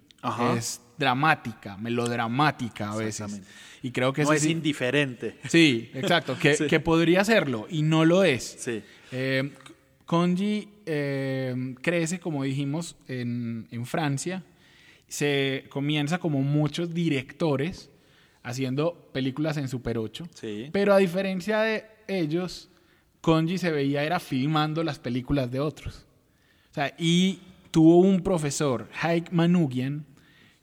Es 0.58 0.82
dramática, 0.98 1.78
melodramática 1.78 2.92
a 2.92 2.96
veces. 2.98 3.42
Y 3.82 3.92
creo 3.92 4.12
que 4.12 4.24
no 4.24 4.34
es 4.34 4.46
indiferente. 4.46 5.38
Sí, 5.48 5.92
exacto, 5.94 6.38
que, 6.38 6.56
que, 6.70 6.80
podría 6.80 7.24
serlo 7.24 7.68
y 7.70 7.84
no 7.84 8.04
lo 8.04 8.24
es. 8.24 8.58
Sí. 8.60 8.82
Eh, 9.12 9.54
Conji 10.06 10.70
eh, 10.86 11.76
crece, 11.82 12.20
como 12.20 12.44
dijimos, 12.44 12.96
en, 13.08 13.68
en, 13.72 13.86
Francia. 13.86 14.44
Se 15.08 15.66
comienza 15.70 16.18
como 16.18 16.42
muchos 16.42 16.94
directores 16.94 17.90
haciendo 18.44 19.10
películas 19.14 19.58
en 19.58 19.70
Super 19.70 19.98
8. 19.98 20.28
Sí. 20.34 20.70
Pero 20.74 20.94
a 20.94 20.98
diferencia 20.98 21.62
de 21.62 21.86
ellos, 22.08 22.70
Conji 23.22 23.58
se 23.58 23.72
veía 23.72 24.04
era 24.04 24.20
filmando 24.20 24.84
las 24.84 25.00
películas 25.00 25.52
de 25.52 25.60
otros. 25.60 26.06
O 26.72 26.74
sea, 26.74 26.94
y 26.98 27.40
tuvo 27.78 28.00
un 28.00 28.22
profesor, 28.22 28.88
Haik 29.04 29.32
Manugian, 29.32 30.04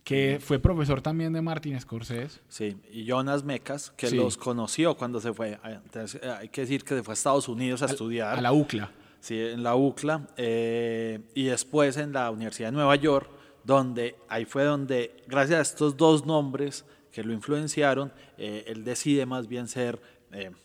que 0.03 0.41
fue 0.41 0.59
profesor 0.59 1.01
también 1.01 1.33
de 1.33 1.41
Martin 1.41 1.81
Scorsese. 1.81 2.41
Sí, 2.49 2.77
y 2.91 3.05
Jonas 3.05 3.45
Mecas, 3.45 3.93
que 3.97 4.11
los 4.11 4.37
conoció 4.37 4.97
cuando 4.97 5.21
se 5.21 5.33
fue. 5.33 5.57
Entonces, 5.63 6.21
eh, 6.21 6.29
hay 6.29 6.49
que 6.49 6.63
decir 6.63 6.83
que 6.83 6.97
se 6.97 7.05
fue 7.05 7.13
a 7.13 7.15
Estados 7.15 7.47
Unidos 7.47 7.83
a, 7.83 7.87
estudiar. 7.87 8.37
A 8.37 8.41
la 8.41 8.53
UCLA. 8.53 8.91
Sí, 9.21 9.39
en 9.39 9.63
la 9.63 9.77
UCLA. 9.77 10.27
Eh, 10.37 11.21
y 11.37 11.45
después 11.45 11.97
en 11.99 12.13
la 12.13 12.33
Universidad 12.33 12.71
de 12.71 12.73
Nueva 12.73 12.97
York, 12.97 13.31
donde 13.63 14.17
ahí 14.29 14.45
fue 14.45 14.65
donde, 14.65 15.15
gracias 15.29 15.59
a 15.61 15.63
estos 15.63 15.97
dos 15.97 16.27
nombres 16.27 16.85
que 17.13 17.23
lo 17.23 17.33
influenciaron, 17.33 18.13
eh, 18.39 18.65
él 18.67 18.83
decide 18.83 19.25
más 19.25 19.47
bien 19.47 19.69
ser 19.69 20.01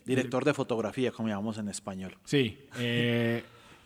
director 0.04 0.44
de 0.44 0.52
fotografía, 0.52 1.12
como 1.12 1.28
llamamos 1.28 1.58
en 1.58 1.68
español. 1.68 2.16
Sí. 2.24 2.58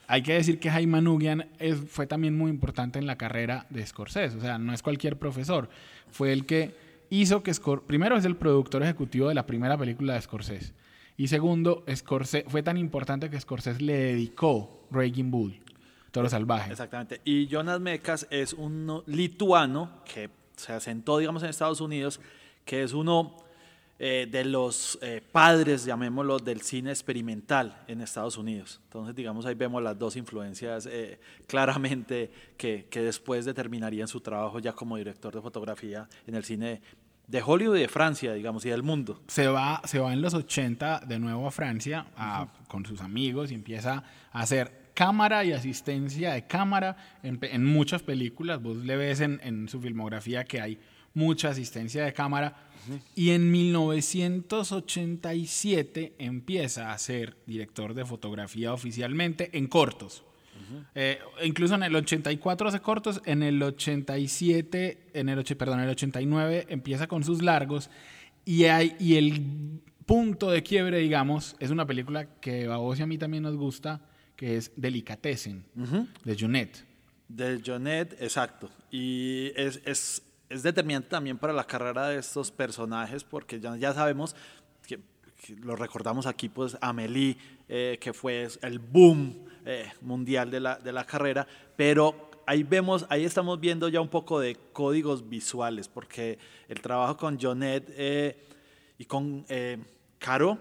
Hay 0.06 0.22
que 0.22 0.34
decir 0.34 0.58
que 0.60 0.70
Jaime 0.70 1.00
Nugian 1.00 1.48
fue 1.88 2.06
también 2.06 2.36
muy 2.36 2.50
importante 2.50 2.98
en 2.98 3.06
la 3.06 3.16
carrera 3.16 3.66
de 3.70 3.84
Scorsese, 3.86 4.36
o 4.36 4.40
sea, 4.40 4.58
no 4.58 4.72
es 4.72 4.82
cualquier 4.82 5.18
profesor, 5.18 5.68
fue 6.10 6.32
el 6.32 6.46
que 6.46 6.74
hizo 7.10 7.42
que 7.42 7.52
Scorsese, 7.52 7.86
primero 7.86 8.16
es 8.16 8.24
el 8.24 8.36
productor 8.36 8.82
ejecutivo 8.82 9.28
de 9.28 9.34
la 9.34 9.46
primera 9.46 9.76
película 9.76 10.14
de 10.14 10.22
Scorsese, 10.22 10.72
y 11.16 11.28
segundo, 11.28 11.84
Scorsese, 11.94 12.44
fue 12.48 12.62
tan 12.62 12.76
importante 12.76 13.30
que 13.30 13.40
Scorsese 13.40 13.80
le 13.80 13.96
dedicó 13.96 14.86
Raging 14.90 15.30
Bull, 15.30 15.60
Toro 16.10 16.28
Salvaje. 16.28 16.70
Exactamente, 16.72 17.20
y 17.24 17.46
Jonas 17.46 17.80
Mekas 17.80 18.26
es 18.30 18.52
un 18.52 19.02
lituano 19.06 20.02
que 20.04 20.30
se 20.56 20.72
asentó, 20.72 21.18
digamos, 21.18 21.42
en 21.42 21.50
Estados 21.50 21.80
Unidos, 21.80 22.20
que 22.64 22.82
es 22.82 22.92
uno 22.92 23.43
eh, 23.96 24.26
de 24.28 24.44
los 24.44 24.98
eh, 25.02 25.22
padres, 25.30 25.84
llamémoslo, 25.84 26.40
del 26.40 26.62
cine 26.62 26.90
experimental 26.90 27.84
en 27.86 28.00
Estados 28.00 28.36
Unidos. 28.36 28.80
Entonces, 28.84 29.14
digamos, 29.14 29.46
ahí 29.46 29.54
vemos 29.54 29.80
las 29.84 29.96
dos 29.96 30.16
influencias 30.16 30.88
eh, 30.90 31.20
claramente 31.46 32.28
que, 32.56 32.88
que, 32.90 33.02
después 33.02 33.44
determinarían 33.44 34.08
su 34.08 34.20
trabajo 34.20 34.58
ya 34.58 34.72
como 34.72 34.96
director 34.96 35.32
de 35.32 35.40
fotografía 35.40 36.08
en 36.26 36.34
el 36.34 36.42
cine 36.42 36.82
de 37.28 37.40
Hollywood 37.40 37.76
y 37.76 37.80
de 37.82 37.88
Francia, 37.88 38.32
digamos, 38.32 38.66
y 38.66 38.70
del 38.70 38.82
mundo. 38.82 39.22
Se 39.28 39.46
va, 39.46 39.80
se 39.84 40.00
va 40.00 40.12
en 40.12 40.22
los 40.22 40.34
80 40.34 41.02
de 41.06 41.20
nuevo 41.20 41.46
a 41.46 41.52
Francia 41.52 42.06
con 42.66 42.84
sus 42.84 43.00
amigos 43.00 43.52
y 43.52 43.54
empieza 43.54 44.02
a 44.32 44.40
hacer 44.40 44.90
cámara 44.94 45.44
y 45.44 45.52
asistencia 45.52 46.32
de 46.32 46.48
cámara 46.48 46.96
en, 47.22 47.38
en 47.42 47.64
muchas 47.64 48.02
películas. 48.02 48.60
Vos 48.60 48.76
le 48.76 48.96
ves 48.96 49.20
en, 49.20 49.40
en 49.44 49.68
su 49.68 49.80
filmografía 49.80 50.42
que 50.42 50.60
hay 50.60 50.80
mucha 51.14 51.50
asistencia 51.50 52.04
de 52.04 52.12
cámara 52.12 52.64
y 53.14 53.30
en 53.30 53.50
1987 53.50 56.16
empieza 56.18 56.92
a 56.92 56.98
ser 56.98 57.38
director 57.46 57.94
de 57.94 58.04
fotografía 58.04 58.74
oficialmente 58.74 59.48
en 59.56 59.68
cortos. 59.68 60.22
Eh, 60.94 61.18
incluso 61.42 61.74
en 61.74 61.82
el 61.82 61.94
84 61.94 62.68
hace 62.68 62.80
cortos, 62.80 63.20
en 63.26 63.42
el 63.42 63.62
87, 63.62 65.10
en 65.12 65.28
el, 65.28 65.44
perdón, 65.56 65.80
en 65.80 65.84
el 65.84 65.90
89 65.90 66.66
empieza 66.68 67.06
con 67.06 67.22
sus 67.24 67.42
largos 67.42 67.90
y, 68.44 68.64
hay, 68.64 68.96
y 68.98 69.16
el 69.16 69.80
punto 70.06 70.50
de 70.50 70.62
quiebre, 70.62 70.98
digamos, 70.98 71.56
es 71.58 71.70
una 71.70 71.86
película 71.86 72.26
que 72.40 72.66
a 72.66 72.76
vos 72.76 72.98
y 72.98 73.02
a 73.02 73.06
mí 73.06 73.18
también 73.18 73.42
nos 73.42 73.56
gusta, 73.56 74.00
que 74.36 74.56
es 74.56 74.72
Delicatessen, 74.76 75.64
de 76.24 76.36
Junet. 76.38 76.84
De 77.28 77.60
Junet, 77.64 78.16
exacto. 78.20 78.70
Y 78.90 79.52
es, 79.56 79.80
es 79.84 80.22
es 80.54 80.62
determinante 80.62 81.08
también 81.08 81.38
para 81.38 81.52
la 81.52 81.64
carrera 81.64 82.08
de 82.08 82.18
estos 82.18 82.50
personajes, 82.50 83.24
porque 83.24 83.60
ya, 83.60 83.76
ya 83.76 83.92
sabemos 83.92 84.36
que, 84.86 85.00
lo 85.62 85.76
recordamos 85.76 86.26
aquí, 86.26 86.48
pues 86.48 86.76
Amélie, 86.80 87.36
eh, 87.68 87.98
que 88.00 88.12
fue 88.12 88.48
el 88.62 88.78
boom 88.78 89.44
eh, 89.66 89.90
mundial 90.00 90.50
de 90.50 90.60
la, 90.60 90.76
de 90.76 90.92
la 90.92 91.04
carrera, 91.04 91.46
pero 91.76 92.30
ahí 92.46 92.62
vemos, 92.62 93.04
ahí 93.10 93.24
estamos 93.24 93.60
viendo 93.60 93.88
ya 93.88 94.00
un 94.00 94.08
poco 94.08 94.40
de 94.40 94.56
códigos 94.72 95.28
visuales, 95.28 95.88
porque 95.88 96.38
el 96.68 96.80
trabajo 96.80 97.16
con 97.16 97.38
Jonet 97.38 97.92
eh, 97.96 98.46
y 98.96 99.04
con 99.04 99.44
Caro, 100.18 100.58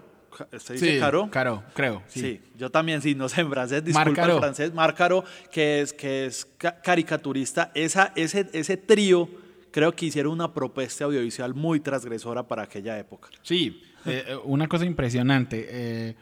¿Se 0.58 0.72
dice 0.72 0.98
Caro? 0.98 1.30
Caro, 1.30 1.62
creo. 1.74 2.02
Sí. 2.08 2.40
yo 2.56 2.68
también, 2.68 3.00
sí, 3.00 3.14
no 3.14 3.28
sé 3.28 3.42
en 3.42 3.50
francés, 3.50 3.84
disculpa 3.84 4.24
el 4.24 4.38
francés. 4.38 4.74
Marcaro, 4.74 5.24
que 5.52 5.80
es, 5.80 5.92
que 5.92 6.26
es 6.26 6.46
caricaturista. 6.82 7.70
Esa, 7.72 8.12
ese, 8.16 8.50
ese 8.52 8.76
trío 8.76 9.28
creo 9.74 9.90
que 9.96 10.06
hicieron 10.06 10.34
una 10.34 10.54
propuesta 10.54 11.04
audiovisual 11.04 11.52
muy 11.52 11.80
transgresora 11.80 12.46
para 12.46 12.62
aquella 12.62 12.96
época. 12.96 13.28
Sí, 13.42 13.82
eh, 14.06 14.24
eh, 14.28 14.36
una 14.44 14.68
cosa 14.68 14.84
impresionante. 14.84 15.66
Eh, 15.68 16.14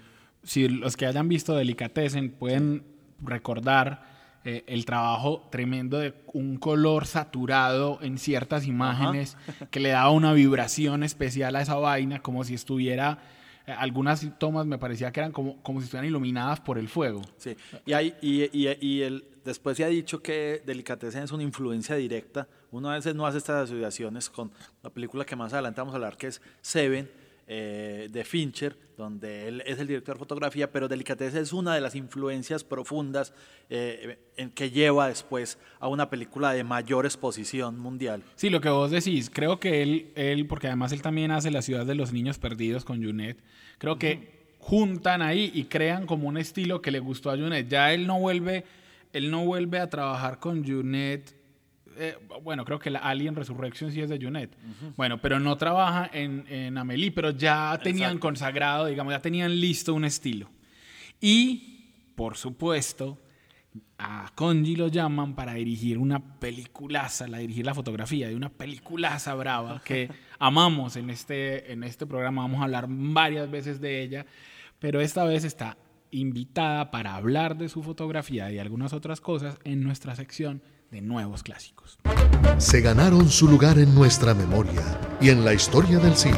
si 0.43 0.69
los 0.69 0.97
que 0.97 1.05
hayan 1.05 1.29
visto 1.29 1.55
Delicatessen 1.55 2.31
pueden 2.31 2.83
recordar 3.21 4.11
el 4.45 4.85
trabajo 4.87 5.47
tremendo 5.53 5.99
de 5.99 6.15
un 6.33 6.57
color 6.57 7.07
saturado 7.07 7.99
en 8.03 8.19
ciertas 8.19 8.67
imágenes 8.67 9.37
que 9.71 9.81
le 9.81 9.91
daba 9.91 10.11
una 10.11 10.33
vibración 10.33 11.05
especial 11.05 11.55
a 11.55 11.61
esa 11.61 11.77
vaina, 11.77 12.23
como 12.23 12.43
si 12.45 12.55
estuviera 12.55 13.19
algunas 13.67 14.27
tomas 14.39 14.67
me 14.67 14.79
parecía 14.79 15.13
que 15.13 15.21
eran 15.21 15.31
como, 15.31 15.63
como 15.63 15.79
si 15.79 15.85
estuvieran 15.85 16.09
iluminadas 16.09 16.59
por 16.59 16.79
el 16.79 16.89
fuego. 16.89 17.21
Sí, 17.37 17.55
y, 17.87 17.93
hay, 17.93 18.15
y, 18.21 18.45
y, 18.45 18.77
y 18.81 19.03
el, 19.03 19.25
después 19.45 19.77
se 19.77 19.85
ha 19.85 19.89
dicho 19.89 20.23
que 20.23 20.63
Delicatessen 20.67 21.23
es 21.23 21.31
una 21.31 21.45
influencia 21.45 21.95
directa 21.95 22.49
uno 22.73 22.91
a 22.91 22.95
veces 22.95 23.15
no 23.15 23.27
hace 23.27 23.39
estas 23.39 23.65
asociaciones 23.65 24.29
con 24.29 24.51
la 24.83 24.91
película 24.91 25.25
que 25.25 25.37
más 25.37 25.53
adelante 25.53 25.81
vamos 25.81 25.95
a 25.95 25.97
hablar, 25.97 26.17
que 26.17 26.27
es 26.27 26.43
Seven, 26.61 27.09
eh, 27.49 28.09
de 28.11 28.25
Fincher, 28.25 28.77
donde 28.97 29.49
él 29.49 29.63
es 29.67 29.79
el 29.79 29.87
director 29.87 30.15
de 30.15 30.19
fotografía, 30.21 30.71
pero 30.71 30.89
Delicatessen 30.89 31.43
es 31.43 31.53
una 31.53 31.75
de 31.75 31.81
las 31.81 31.95
influencias 31.97 32.63
profundas 32.65 33.35
eh, 33.69 34.19
en 34.37 34.51
que 34.51 34.71
lleva 34.71 35.09
después 35.09 35.59
a 35.81 35.89
una 35.89 36.09
película 36.09 36.53
de 36.53 36.63
mayor 36.65 37.05
exposición 37.05 37.79
mundial. 37.79 38.23
Sí, 38.37 38.49
lo 38.49 38.61
que 38.61 38.69
vos 38.69 38.91
decís, 38.91 39.29
creo 39.29 39.59
que 39.59 39.83
él, 39.83 40.13
él 40.15 40.47
porque 40.47 40.69
además 40.69 40.93
él 40.93 41.03
también 41.03 41.31
hace 41.31 41.51
La 41.51 41.63
ciudad 41.63 41.85
de 41.85 41.97
los 41.97 42.13
niños 42.13 42.39
perdidos 42.39 42.85
con 42.85 43.05
Junet, 43.05 43.43
creo 43.79 43.99
que 43.99 44.55
juntan 44.59 45.21
ahí 45.21 45.51
y 45.53 45.65
crean 45.65 46.07
como 46.07 46.29
un 46.29 46.39
estilo 46.39 46.81
que 46.81 46.93
le 46.93 47.01
gustó 47.01 47.31
a 47.31 47.37
Junet. 47.37 47.69
Ya 47.69 47.93
él 47.93 48.07
no 48.07 48.21
vuelve, 48.21 48.65
él 49.13 49.31
no 49.31 49.45
vuelve 49.45 49.81
a 49.81 49.91
trabajar 49.91 50.39
con 50.39 50.65
Junet 50.65 51.42
eh, 51.99 52.17
bueno, 52.43 52.65
creo 52.65 52.79
que 52.79 52.91
la 52.91 53.01
Alien 53.01 53.35
Resurrection 53.35 53.91
sí 53.93 54.01
es 54.01 54.09
de 54.09 54.19
Junet. 54.21 54.57
Bueno, 54.97 55.21
pero 55.21 55.41
no 55.41 55.57
trabaja 55.57 56.11
en, 56.13 56.45
en 56.49 56.79
Amelie, 56.79 57.13
pero 57.13 57.31
ya 57.31 57.79
tenían 57.83 58.19
consagrado, 58.19 58.87
digamos, 58.87 59.13
ya 59.13 59.21
tenían 59.21 59.59
listo 59.61 59.95
un 59.95 60.05
estilo. 60.05 60.49
Y, 61.21 61.93
por 62.15 62.37
supuesto, 62.37 63.19
a 63.99 64.31
Conji 64.35 64.77
lo 64.77 64.89
llaman 64.89 65.35
para 65.35 65.55
dirigir 65.55 65.99
una 65.99 66.39
peliculaza, 66.39 67.29
la 67.29 67.39
dirigir 67.39 67.65
la 67.65 67.75
fotografía 67.75 68.29
de 68.29 68.37
una 68.37 68.49
peliculaza 68.49 69.35
brava 69.35 69.81
que 69.85 70.11
amamos 70.39 70.97
en 70.97 71.11
este, 71.11 71.73
en 71.73 71.85
este 71.85 72.07
programa. 72.07 72.43
Vamos 72.43 72.61
a 72.61 72.65
hablar 72.65 72.87
varias 72.89 73.51
veces 73.51 73.81
de 73.81 74.03
ella, 74.03 74.27
pero 74.79 75.01
esta 75.01 75.25
vez 75.25 75.45
está 75.45 75.79
invitada 76.11 76.91
para 76.91 77.15
hablar 77.15 77.57
de 77.57 77.69
su 77.69 77.83
fotografía 77.83 78.51
y 78.53 78.59
algunas 78.59 78.93
otras 78.93 79.21
cosas 79.21 79.59
en 79.65 79.83
nuestra 79.83 80.15
sección 80.15 80.63
de 80.93 81.01
nuevos 81.01 81.43
clásicos. 81.43 81.99
Se 82.59 82.83
ganaron 82.83 83.31
su 83.31 83.49
lugar 83.49 83.79
en 83.79 83.95
nuestra 83.95 84.35
memoria 84.35 84.83
y 85.23 85.31
en 85.31 85.43
la 85.43 85.55
historia 85.55 85.99
del 85.99 86.15
cine. 86.15 86.37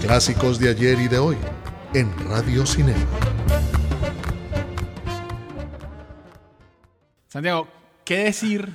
Clásicos 0.00 0.60
de 0.60 0.70
ayer 0.70 1.00
y 1.00 1.08
de 1.08 1.18
hoy 1.18 1.36
en 1.92 2.16
Radio 2.28 2.64
Cinema. 2.64 3.04
Santiago, 7.26 7.66
¿qué 8.04 8.18
decir, 8.18 8.70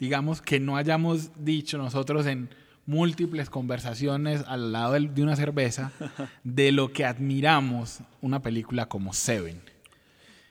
digamos, 0.00 0.40
que 0.40 0.58
no 0.58 0.78
hayamos 0.78 1.30
dicho 1.36 1.76
nosotros 1.76 2.24
en 2.24 2.48
múltiples 2.86 3.50
conversaciones 3.50 4.44
al 4.46 4.72
lado 4.72 4.94
de 4.94 5.22
una 5.22 5.36
cerveza 5.36 5.92
de 6.42 6.72
lo 6.72 6.90
que 6.90 7.04
admiramos 7.04 8.00
una 8.22 8.40
película 8.40 8.86
como 8.86 9.12
Seven? 9.12 9.71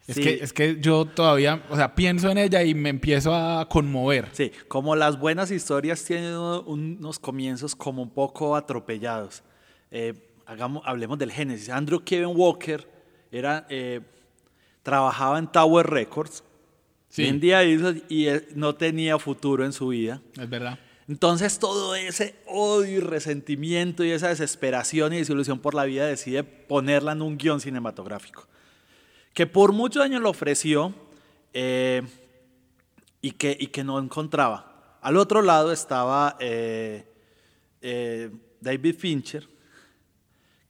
Es, 0.08 0.16
Sí. 0.16 0.24
que, 0.24 0.34
es 0.44 0.52
que 0.52 0.78
yo 0.82 1.06
todavía, 1.06 1.64
o 1.70 1.76
sea, 1.76 1.94
pienso 1.96 2.30
en 2.30 2.38
ella 2.40 2.64
y 2.64 2.74
me 2.74 2.90
empiezo 2.90 3.34
a 3.36 3.68
conmover. 3.70 4.28
Sí, 4.34 4.52
como 4.68 4.96
las 4.96 5.20
buenas 5.20 5.52
historias 5.52 6.04
tienen 6.04 6.34
uno- 6.34 6.62
unos 6.64 7.20
comienzos 7.20 7.76
como 7.76 8.02
un 8.02 8.10
poco 8.10 8.56
atropellados. 8.56 9.44
Eh, 9.92 10.14
hagamos, 10.46 10.82
hablemos 10.86 11.20
del 11.20 11.32
génesis. 11.32 11.70
Andrew 11.70 12.02
Kevin 12.04 12.32
Walker 12.36 12.88
era, 13.32 13.66
eh, 13.70 14.02
trabajaba 14.84 15.38
en 15.40 15.48
Tower 15.48 15.86
Records, 15.88 16.44
Sí. 17.10 17.24
vendía 17.24 17.60
discos 17.60 17.96
y 18.10 18.26
él 18.26 18.48
no 18.56 18.74
tenía 18.76 19.20
futuro 19.20 19.64
en 19.66 19.74
su 19.74 19.90
vida. 19.90 20.22
Es 20.40 20.50
verdad. 20.50 20.80
Entonces 21.08 21.60
todo 21.60 21.94
ese 21.96 22.36
odio 22.48 22.98
y 22.98 23.00
resentimiento 23.02 24.04
y 24.04 24.12
esa 24.12 24.30
desesperación 24.30 25.14
y 25.14 25.18
desilusión 25.18 25.60
por 25.60 25.74
la 25.76 25.84
vida 25.84 26.06
decide 26.08 26.44
ponerla 26.44 27.12
en 27.12 27.22
un 27.22 27.38
guion 27.38 27.60
cinematográfico. 27.60 28.48
Que 29.34 29.48
por 29.48 29.72
muchos 29.72 30.04
años 30.04 30.22
lo 30.22 30.30
ofreció 30.30 30.94
eh, 31.54 32.02
y, 33.22 33.32
que, 33.32 33.56
y 33.60 33.68
que 33.68 33.84
no 33.84 34.00
encontraba. 34.00 34.98
Al 35.02 35.18
otro 35.18 35.42
lado 35.42 35.72
estaba 35.72 36.38
eh, 36.40 37.06
eh, 37.82 38.30
David 38.60 38.96
Fincher, 38.96 39.48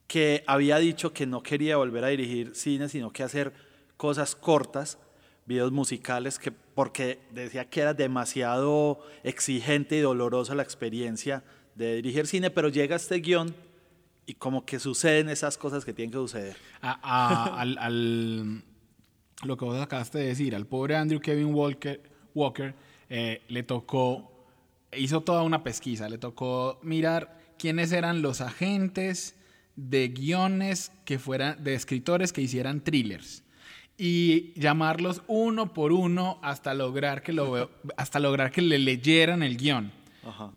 que 0.08 0.44
había 0.48 0.78
dicho 0.78 1.14
que 1.14 1.26
no 1.26 1.44
quería 1.44 1.78
volver 1.78 2.04
a 2.04 2.08
dirigir 2.08 2.56
cine, 2.56 2.88
sino 2.90 3.12
que 3.12 3.24
hacer 3.24 3.54
cosas 3.98 4.36
cortas, 4.36 4.98
videos 5.46 5.72
musicales, 5.72 6.40
que, 6.40 6.52
porque 6.52 7.20
decía 7.32 7.70
que 7.70 7.82
era 7.82 7.94
demasiado 7.94 9.00
exigente 9.24 9.98
y 9.98 10.02
dolorosa 10.02 10.56
la 10.56 10.64
experiencia 10.64 11.44
de 11.76 11.96
dirigir 11.96 12.28
cine, 12.28 12.50
pero 12.52 12.70
llega 12.70 12.96
este 12.96 13.20
guion 13.20 13.54
y 14.32 14.36
como 14.36 14.66
que 14.66 14.80
suceden 14.80 15.28
esas 15.28 15.58
cosas 15.58 15.84
que 15.84 15.92
tienen 15.94 16.10
que 16.12 16.18
suceder. 16.18 16.56
A- 16.82 17.00
a- 17.04 17.60
al, 17.62 17.78
al- 17.78 18.64
lo 19.44 19.58
que 19.58 19.66
vos 19.66 19.82
acabaste 19.82 20.20
de 20.20 20.28
decir, 20.28 20.56
al 20.56 20.66
pobre 20.68 20.96
Andrew 20.96 21.20
Kevin 21.20 21.54
Walker, 21.54 22.02
Walker 22.34 22.74
eh, 23.10 23.42
le 23.50 23.64
tocó, 23.64 24.32
hizo 24.96 25.20
toda 25.22 25.42
una 25.44 25.64
pesquisa, 25.64 26.08
le 26.08 26.18
tocó 26.18 26.80
mirar 26.82 27.38
quiénes 27.58 27.92
eran 27.92 28.22
los 28.22 28.40
agentes 28.40 29.36
de 29.76 30.08
guiones 30.10 30.92
que 31.04 31.20
fueran, 31.20 31.62
de 31.64 31.74
escritores 31.74 32.32
que 32.32 32.42
hicieran 32.42 32.82
thrillers 32.82 33.44
y 33.98 34.54
llamarlos 34.60 35.22
uno 35.28 35.74
por 35.74 35.92
uno 35.92 36.40
hasta 36.42 36.74
lograr 36.74 37.22
que 37.22 37.34
lo, 37.34 37.70
hasta 37.98 38.20
lograr 38.20 38.52
que 38.52 38.62
le 38.62 38.80
leyeran 38.80 39.44
el 39.44 39.58
guion. 39.58 39.92
Ajá. 40.24 40.52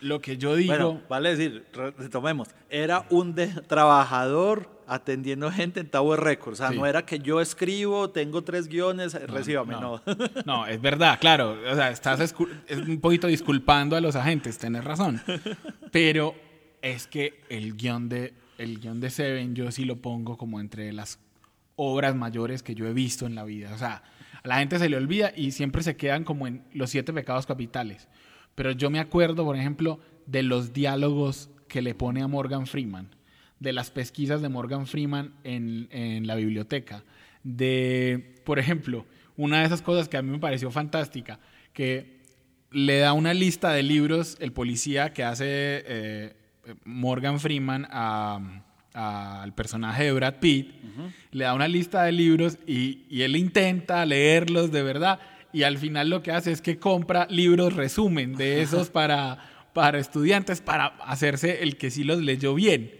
Lo 0.00 0.20
que 0.20 0.36
yo 0.38 0.54
digo, 0.54 0.72
Bueno, 0.72 1.02
vale 1.08 1.34
decir, 1.34 1.66
re- 1.72 1.90
retomemos, 1.90 2.48
era 2.70 3.04
un 3.10 3.34
de- 3.34 3.48
trabajador 3.48 4.70
atendiendo 4.86 5.50
gente 5.50 5.80
en 5.80 5.90
Tower 5.90 6.20
Records, 6.20 6.60
o 6.60 6.62
sea, 6.62 6.70
Sí. 6.72 6.78
no 6.78 6.86
era 6.86 7.04
que 7.04 7.18
yo 7.18 7.40
escribo, 7.40 8.08
tengo 8.10 8.42
tres 8.42 8.68
guiones, 8.68 9.12
recíbame, 9.28 9.72
no. 9.74 10.00
No, 10.46 10.66
es 10.66 10.80
verdad, 10.80 11.18
claro. 11.20 11.58
O 11.70 11.74
sea, 11.74 11.90
estás 11.90 12.20
es 12.20 12.34
un 12.78 13.00
poquito 13.00 13.26
disculpando 13.26 13.96
a 13.96 14.00
los 14.00 14.14
agentes, 14.16 14.56
tenés 14.56 14.84
razón. 14.84 15.20
Pero 15.90 16.34
es 16.80 17.06
que 17.06 17.40
el 17.48 17.76
guion 17.76 18.08
de, 18.08 18.34
el 18.56 18.78
guion 18.80 19.00
de 19.00 19.10
Seven 19.10 19.54
yo 19.54 19.70
sí 19.72 19.84
lo 19.84 19.96
pongo 19.96 20.36
como 20.38 20.60
entre 20.60 20.92
las 20.92 21.18
obras 21.76 22.14
mayores 22.14 22.62
que 22.62 22.74
yo 22.74 22.86
he 22.86 22.92
visto 22.92 23.26
en 23.26 23.34
la 23.34 23.44
vida. 23.44 23.74
O 23.74 23.78
sea, 23.78 24.02
a 24.42 24.48
la 24.48 24.58
gente 24.58 24.78
se 24.78 24.88
le 24.88 24.96
olvida 24.96 25.32
y 25.36 25.50
siempre 25.52 25.82
se 25.82 25.96
quedan 25.96 26.24
como 26.24 26.46
en 26.46 26.64
los 26.72 26.90
siete 26.90 27.12
pecados 27.12 27.46
capitales. 27.46 28.08
Pero 28.58 28.72
yo 28.72 28.90
me 28.90 28.98
acuerdo, 28.98 29.44
por 29.44 29.54
ejemplo, 29.56 30.00
de 30.26 30.42
los 30.42 30.72
diálogos 30.72 31.48
que 31.68 31.80
le 31.80 31.94
pone 31.94 32.22
a 32.22 32.26
Morgan 32.26 32.66
Freeman, 32.66 33.08
de 33.60 33.72
las 33.72 33.90
pesquisas 33.92 34.42
de 34.42 34.48
Morgan 34.48 34.88
Freeman 34.88 35.32
en, 35.44 35.86
en 35.92 36.26
la 36.26 36.34
biblioteca, 36.34 37.04
de, 37.44 38.34
por 38.44 38.58
ejemplo, 38.58 39.06
una 39.36 39.60
de 39.60 39.66
esas 39.66 39.80
cosas 39.80 40.08
que 40.08 40.16
a 40.16 40.22
mí 40.22 40.30
me 40.32 40.40
pareció 40.40 40.72
fantástica, 40.72 41.38
que 41.72 42.18
le 42.72 42.98
da 42.98 43.12
una 43.12 43.32
lista 43.32 43.72
de 43.72 43.84
libros 43.84 44.36
el 44.40 44.52
policía 44.52 45.12
que 45.12 45.22
hace 45.22 45.44
eh, 45.86 46.34
Morgan 46.84 47.38
Freeman 47.38 47.86
a- 47.90 48.64
al 48.94 49.54
personaje 49.54 50.02
de 50.04 50.12
Brad 50.12 50.34
Pitt, 50.40 50.72
le 51.30 51.44
da 51.44 51.54
una 51.54 51.68
lista 51.68 52.02
de 52.02 52.10
libros 52.10 52.58
y, 52.66 53.04
y 53.08 53.22
él 53.22 53.36
intenta 53.36 54.04
leerlos 54.04 54.72
de 54.72 54.82
verdad 54.82 55.20
y 55.52 55.62
al 55.62 55.78
final 55.78 56.10
lo 56.10 56.22
que 56.22 56.32
hace 56.32 56.52
es 56.52 56.60
que 56.60 56.78
compra 56.78 57.26
libros 57.30 57.74
resumen 57.74 58.34
de 58.36 58.62
esos 58.62 58.90
para, 58.90 59.38
para 59.72 59.98
estudiantes 59.98 60.60
para 60.60 60.86
hacerse 61.04 61.62
el 61.62 61.76
que 61.76 61.90
sí 61.90 62.04
los 62.04 62.18
leyó 62.20 62.54
bien. 62.54 62.90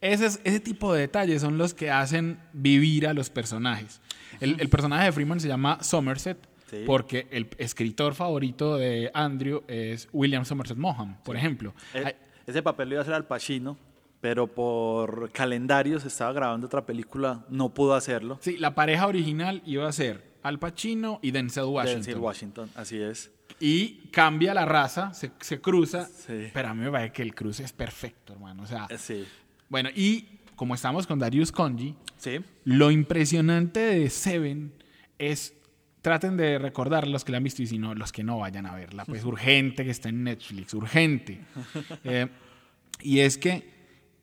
Ese, 0.00 0.26
es- 0.26 0.40
ese 0.44 0.60
tipo 0.60 0.92
de 0.92 1.02
detalles 1.02 1.40
son 1.42 1.58
los 1.58 1.74
que 1.74 1.90
hacen 1.90 2.38
vivir 2.52 3.06
a 3.06 3.14
los 3.14 3.30
personajes. 3.30 4.00
El, 4.40 4.56
el 4.60 4.68
personaje 4.68 5.04
de 5.04 5.12
Freeman 5.12 5.38
se 5.40 5.48
llama 5.48 5.78
Somerset 5.82 6.38
Sí. 6.68 6.84
porque 6.86 7.26
el 7.30 7.48
escritor 7.58 8.14
favorito 8.14 8.78
de 8.78 9.10
Andrew 9.12 9.62
es 9.68 10.08
William 10.10 10.46
Somerset 10.46 10.78
Maugham, 10.78 11.18
por 11.22 11.36
ejemplo. 11.36 11.74
Hay- 11.92 12.14
Ese 12.46 12.62
papel 12.62 12.88
lo 12.88 12.94
iba 12.94 13.00
a 13.00 13.02
hacer 13.02 13.12
Al 13.12 13.26
Pacino, 13.26 13.76
pero 14.22 14.46
por 14.46 15.30
calendario 15.32 16.00
se 16.00 16.08
estaba 16.08 16.32
grabando 16.32 16.66
otra 16.66 16.86
película, 16.86 17.44
no 17.50 17.68
pudo 17.74 17.94
hacerlo. 17.94 18.38
sí, 18.40 18.56
la 18.56 18.74
pareja 18.74 19.06
original 19.06 19.60
iba 19.66 19.86
a 19.86 19.92
ser 19.92 20.31
Al 20.42 20.58
Pacino 20.58 21.18
y 21.22 21.30
Denzel 21.30 21.64
Washington. 21.64 22.02
Denzel 22.02 22.18
Washington, 22.20 22.70
así 22.74 22.98
es. 23.00 23.30
Y 23.60 24.08
cambia 24.10 24.54
la 24.54 24.64
raza, 24.64 25.12
se, 25.14 25.30
se 25.40 25.60
cruza, 25.60 26.06
Sí. 26.06 26.48
pero 26.52 26.68
a 26.68 26.74
mí 26.74 26.80
me 26.84 26.90
parece 26.90 27.12
que 27.12 27.22
el 27.22 27.34
cruce 27.34 27.62
es 27.64 27.72
perfecto, 27.72 28.32
hermano. 28.32 28.62
O 28.62 28.66
sea, 28.66 28.86
Eh, 28.90 28.98
Sí, 28.98 29.24
bueno, 29.68 29.88
y 29.94 30.26
como 30.56 30.74
estamos 30.74 31.06
con 31.06 31.18
Darius 31.18 31.52
Conji, 31.52 31.94
sí. 32.16 32.40
Lo 32.64 32.90
impresionante 32.90 33.80
de 33.80 34.10
Seven 34.10 34.72
es, 35.18 35.54
traten 36.02 36.36
de 36.36 36.58
recordar 36.58 37.06
los 37.06 37.24
que 37.24 37.32
la 37.32 37.38
han 37.38 37.44
visto 37.44 37.62
y 37.62 37.66
si 37.66 37.78
no, 37.78 37.94
los 37.94 38.10
que 38.12 38.24
no 38.24 38.38
vayan 38.38 38.66
a 38.66 38.74
verla. 38.74 39.04
Pues 39.04 39.24
urgente 39.24 39.84
que 39.84 39.90
está 39.90 40.08
en 40.08 40.24
Netflix, 40.24 40.74
urgente. 40.74 41.40
Eh, 42.04 42.28
y 43.00 43.20
es 43.20 43.38
que 43.38 43.70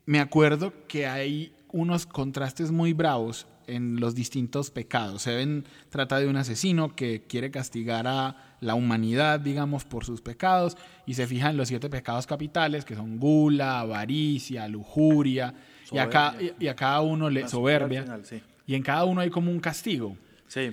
me 0.05 0.19
acuerdo 0.19 0.73
que 0.87 1.07
hay 1.07 1.53
unos 1.71 2.05
contrastes 2.05 2.71
muy 2.71 2.93
bravos 2.93 3.47
en 3.75 3.99
los 3.99 4.15
distintos 4.15 4.71
pecados. 4.71 5.21
Seven 5.23 5.65
trata 5.89 6.19
de 6.19 6.27
un 6.27 6.35
asesino 6.35 6.95
que 6.95 7.23
quiere 7.27 7.51
castigar 7.51 8.07
a 8.07 8.55
la 8.61 8.75
humanidad, 8.75 9.39
digamos, 9.39 9.85
por 9.85 10.03
sus 10.05 10.21
pecados 10.21 10.77
y 11.05 11.13
se 11.13 11.27
fija 11.27 11.49
en 11.49 11.57
los 11.57 11.67
siete 11.69 11.89
pecados 11.89 12.27
capitales, 12.27 12.83
que 12.85 12.95
son 12.95 13.19
gula, 13.19 13.79
avaricia, 13.79 14.67
lujuria, 14.67 15.53
y 15.91 15.97
a, 15.97 16.09
ca- 16.09 16.31
Soberbia. 16.33 16.55
y 16.59 16.67
a 16.67 16.75
cada 16.75 17.01
uno 17.01 17.29
le 17.29 17.47
soberbia. 17.47 17.99
al 17.99 18.05
final, 18.05 18.25
sí. 18.25 18.41
Y 18.67 18.75
en 18.75 18.83
cada 18.83 19.05
uno 19.05 19.21
hay 19.21 19.29
como 19.29 19.49
un 19.51 19.59
castigo. 19.59 20.15
Sí, 20.47 20.71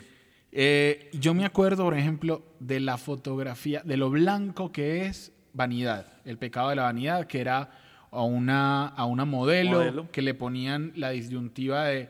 Eh, 0.53 1.11
yo 1.13 1.35
me 1.35 1.45
acuerdo, 1.45 1.85
por 1.85 1.97
ejemplo, 1.97 2.43
de 2.61 2.81
la 2.81 2.97
fotografía, 2.97 3.83
de 3.85 3.97
lo 3.97 4.09
blanco 4.11 4.73
que 4.73 5.05
es 5.07 5.33
vanidad, 5.53 6.07
el 6.25 6.39
pecado 6.39 6.71
de 6.71 6.77
la 6.77 6.83
vanidad, 6.85 7.27
que 7.27 7.41
era 7.41 7.71
a 8.11 8.23
una, 8.23 8.87
a 8.89 9.05
una 9.05 9.25
modelo, 9.27 9.79
Modelo. 9.79 10.11
que 10.11 10.23
le 10.23 10.33
ponían 10.35 10.93
la 10.97 11.11
disyuntiva 11.11 11.85
de 11.87 12.09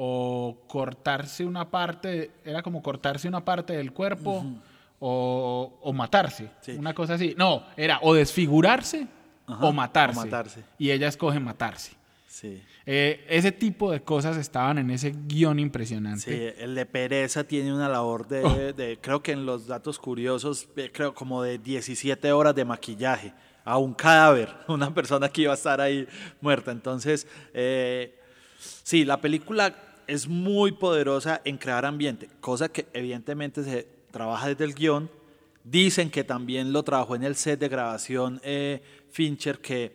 o 0.00 0.56
cortarse 0.68 1.44
una 1.44 1.68
parte, 1.68 2.30
era 2.44 2.62
como 2.62 2.80
cortarse 2.82 3.26
una 3.28 3.44
parte 3.44 3.72
del 3.76 3.92
cuerpo 3.92 4.44
o, 5.00 5.78
o 5.82 5.92
matarse, 5.92 6.48
Sí. 6.60 6.72
una 6.72 6.94
cosa 6.94 7.14
así. 7.14 7.34
No, 7.36 7.64
era 7.76 7.98
o 8.02 8.14
desfigurarse 8.14 9.06
Ajá, 9.46 9.66
o 9.66 9.72
matarse. 9.72 10.18
o 10.20 10.24
matarse. 10.24 10.64
Y 10.78 10.90
ella 10.92 11.08
escoge 11.08 11.40
matarse. 11.40 11.92
sí. 12.26 12.62
Eh, 12.90 13.26
ese 13.28 13.52
tipo 13.52 13.90
de 13.92 14.00
cosas 14.00 14.38
estaban 14.38 14.78
en 14.78 14.90
ese 14.90 15.12
guion 15.26 15.58
impresionante. 15.58 16.22
Sí, 16.54 16.62
el 16.62 16.74
de 16.74 16.86
pereza 16.86 17.44
tiene 17.44 17.70
una 17.74 17.86
labor 17.86 18.26
de, 18.26 18.42
Oh. 18.42 18.72
de- 18.72 18.98
creo 19.02 19.22
que 19.22 19.32
en 19.32 19.44
los 19.44 19.66
datos 19.66 19.98
curiosos, 19.98 20.66
eh, 20.74 20.90
creo 20.90 21.12
como 21.12 21.42
de 21.42 21.58
17 21.58 22.32
horas 22.32 22.54
de 22.54 22.64
maquillaje 22.64 23.34
a 23.62 23.76
un 23.76 23.92
cadáver, 23.92 24.48
una 24.68 24.94
persona 24.94 25.28
que 25.28 25.42
iba 25.42 25.52
a 25.52 25.56
estar 25.56 25.82
ahí 25.82 26.06
muerta. 26.40 26.70
Entonces, 26.70 27.26
eh, 27.52 28.18
sí, 28.58 29.04
la 29.04 29.20
película 29.20 29.74
es 30.08 30.26
muy 30.26 30.72
poderosa 30.72 31.40
en 31.44 31.58
crear 31.58 31.84
ambiente, 31.84 32.28
cosa 32.40 32.68
que 32.68 32.86
evidentemente 32.92 33.62
se 33.62 33.86
trabaja 34.10 34.48
desde 34.48 34.64
el 34.64 34.74
guion. 34.74 35.08
Dicen 35.62 36.10
que 36.10 36.24
también 36.24 36.72
lo 36.72 36.82
trabajó 36.82 37.14
en 37.14 37.22
el 37.22 37.36
set 37.36 37.60
de 37.60 37.68
grabación 37.68 38.40
eh, 38.42 38.82
Fincher, 39.10 39.58
que 39.58 39.92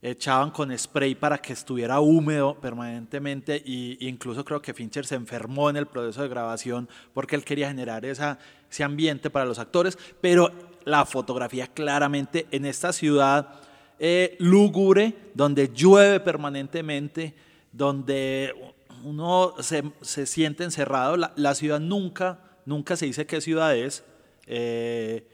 echaban 0.00 0.50
con 0.50 0.76
spray 0.76 1.14
para 1.14 1.38
que 1.38 1.52
estuviera 1.52 2.00
húmedo 2.00 2.54
permanentemente 2.54 3.62
y 3.64 3.98
incluso 4.08 4.44
creo 4.44 4.60
que 4.60 4.74
Fincher 4.74 5.06
se 5.06 5.14
enfermó 5.14 5.70
en 5.70 5.76
el 5.76 5.86
proceso 5.86 6.22
de 6.22 6.28
grabación 6.28 6.88
porque 7.14 7.36
él 7.36 7.44
quería 7.44 7.68
generar 7.68 8.04
esa, 8.04 8.38
ese 8.68 8.82
ambiente 8.82 9.30
para 9.30 9.44
los 9.44 9.60
actores, 9.60 9.96
pero 10.20 10.50
la 10.84 11.04
fotografía 11.04 11.68
claramente 11.68 12.46
en 12.50 12.64
esta 12.64 12.92
ciudad 12.92 13.60
eh, 14.00 14.34
lúgubre, 14.40 15.14
donde 15.34 15.70
llueve 15.72 16.18
permanentemente, 16.18 17.34
donde 17.70 18.71
uno 19.02 19.54
se, 19.60 19.82
se 20.00 20.26
siente 20.26 20.64
encerrado, 20.64 21.16
la, 21.16 21.32
la 21.36 21.54
ciudad 21.54 21.80
nunca, 21.80 22.40
nunca 22.66 22.96
se 22.96 23.06
dice 23.06 23.26
qué 23.26 23.40
ciudad 23.40 23.76
es. 23.76 24.04
eh, 24.46 25.26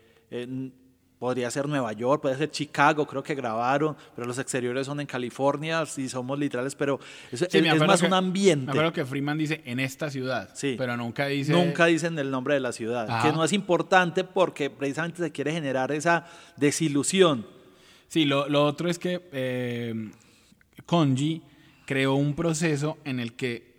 podría 1.19 1.51
ser 1.51 1.67
Nueva 1.67 1.93
York, 1.95 2.23
puede 2.23 2.37
ser 2.37 2.49
Chicago, 2.53 3.05
creo 3.05 3.25
que 3.25 3.35
grabaron, 3.35 3.97
pero 4.15 4.25
los 4.29 4.39
exteriores 4.39 4.87
son 4.87 5.01
en 5.01 5.07
California, 5.09 5.85
si 5.85 6.09
somos 6.09 6.39
literales, 6.39 6.77
pero 6.77 7.01
es, 7.33 7.41
Sí, 7.51 7.59
es 7.59 7.81
más 7.83 8.01
que- 8.01 8.07
un 8.07 8.15
ambiente. 8.15 8.67
Me 8.67 8.71
acuerdo 8.71 8.93
que 8.93 9.05
Freeman 9.05 9.37
dice 9.37 9.61
en 9.65 9.81
esta 9.81 10.11
ciudad, 10.11 10.51
Sí. 10.55 10.77
pero 10.79 10.97
nunca 10.97 11.27
dice. 11.27 11.51
Nunca 11.53 11.87
dicen 11.87 12.17
el 12.21 12.31
nombre 12.31 12.55
de 12.55 12.61
la 12.61 12.71
ciudad, 12.71 13.11
Ajá. 13.11 13.29
que 13.29 13.35
no 13.37 13.43
es 13.43 13.53
importante 13.53 14.23
porque 14.23 14.71
precisamente 14.71 15.21
se 15.21 15.33
quiere 15.33 15.51
generar 15.51 15.91
esa 15.91 16.25
desilusión. 16.57 17.45
Sí, 18.07 18.25
lo, 18.25 18.49
lo 18.49 18.65
otro 18.65 18.89
es 18.89 19.01
que 19.01 19.29
eh, 19.33 20.13
Konji 20.87 21.43
creó 21.89 22.17
un 22.17 22.35
proceso 22.35 22.99
en 23.07 23.19
el 23.19 23.33
que 23.33 23.79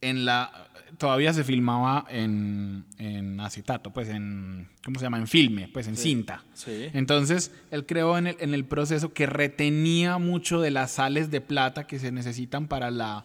en 0.00 0.24
la 0.24 0.68
todavía 0.98 1.32
se 1.32 1.44
filmaba 1.44 2.04
en, 2.10 2.84
en 2.98 3.38
acetato, 3.38 3.92
pues 3.92 4.08
en 4.08 4.70
¿cómo 4.84 4.98
se 4.98 5.06
llama? 5.06 5.18
En 5.18 5.28
filme, 5.28 5.68
pues 5.72 5.86
en 5.86 5.96
cinta. 5.96 6.42
sí. 6.52 6.88
Entonces, 6.94 7.52
él 7.70 7.86
creó 7.86 8.18
en 8.18 8.26
el, 8.26 8.36
en 8.40 8.54
el 8.54 8.64
proceso 8.64 9.12
que 9.12 9.26
retenía 9.26 10.18
mucho 10.18 10.60
de 10.60 10.72
las 10.72 10.90
sales 10.90 11.30
de 11.30 11.40
plata 11.40 11.86
que 11.86 12.00
se 12.00 12.10
necesitan 12.10 12.66
para 12.66 12.90
la 12.90 13.24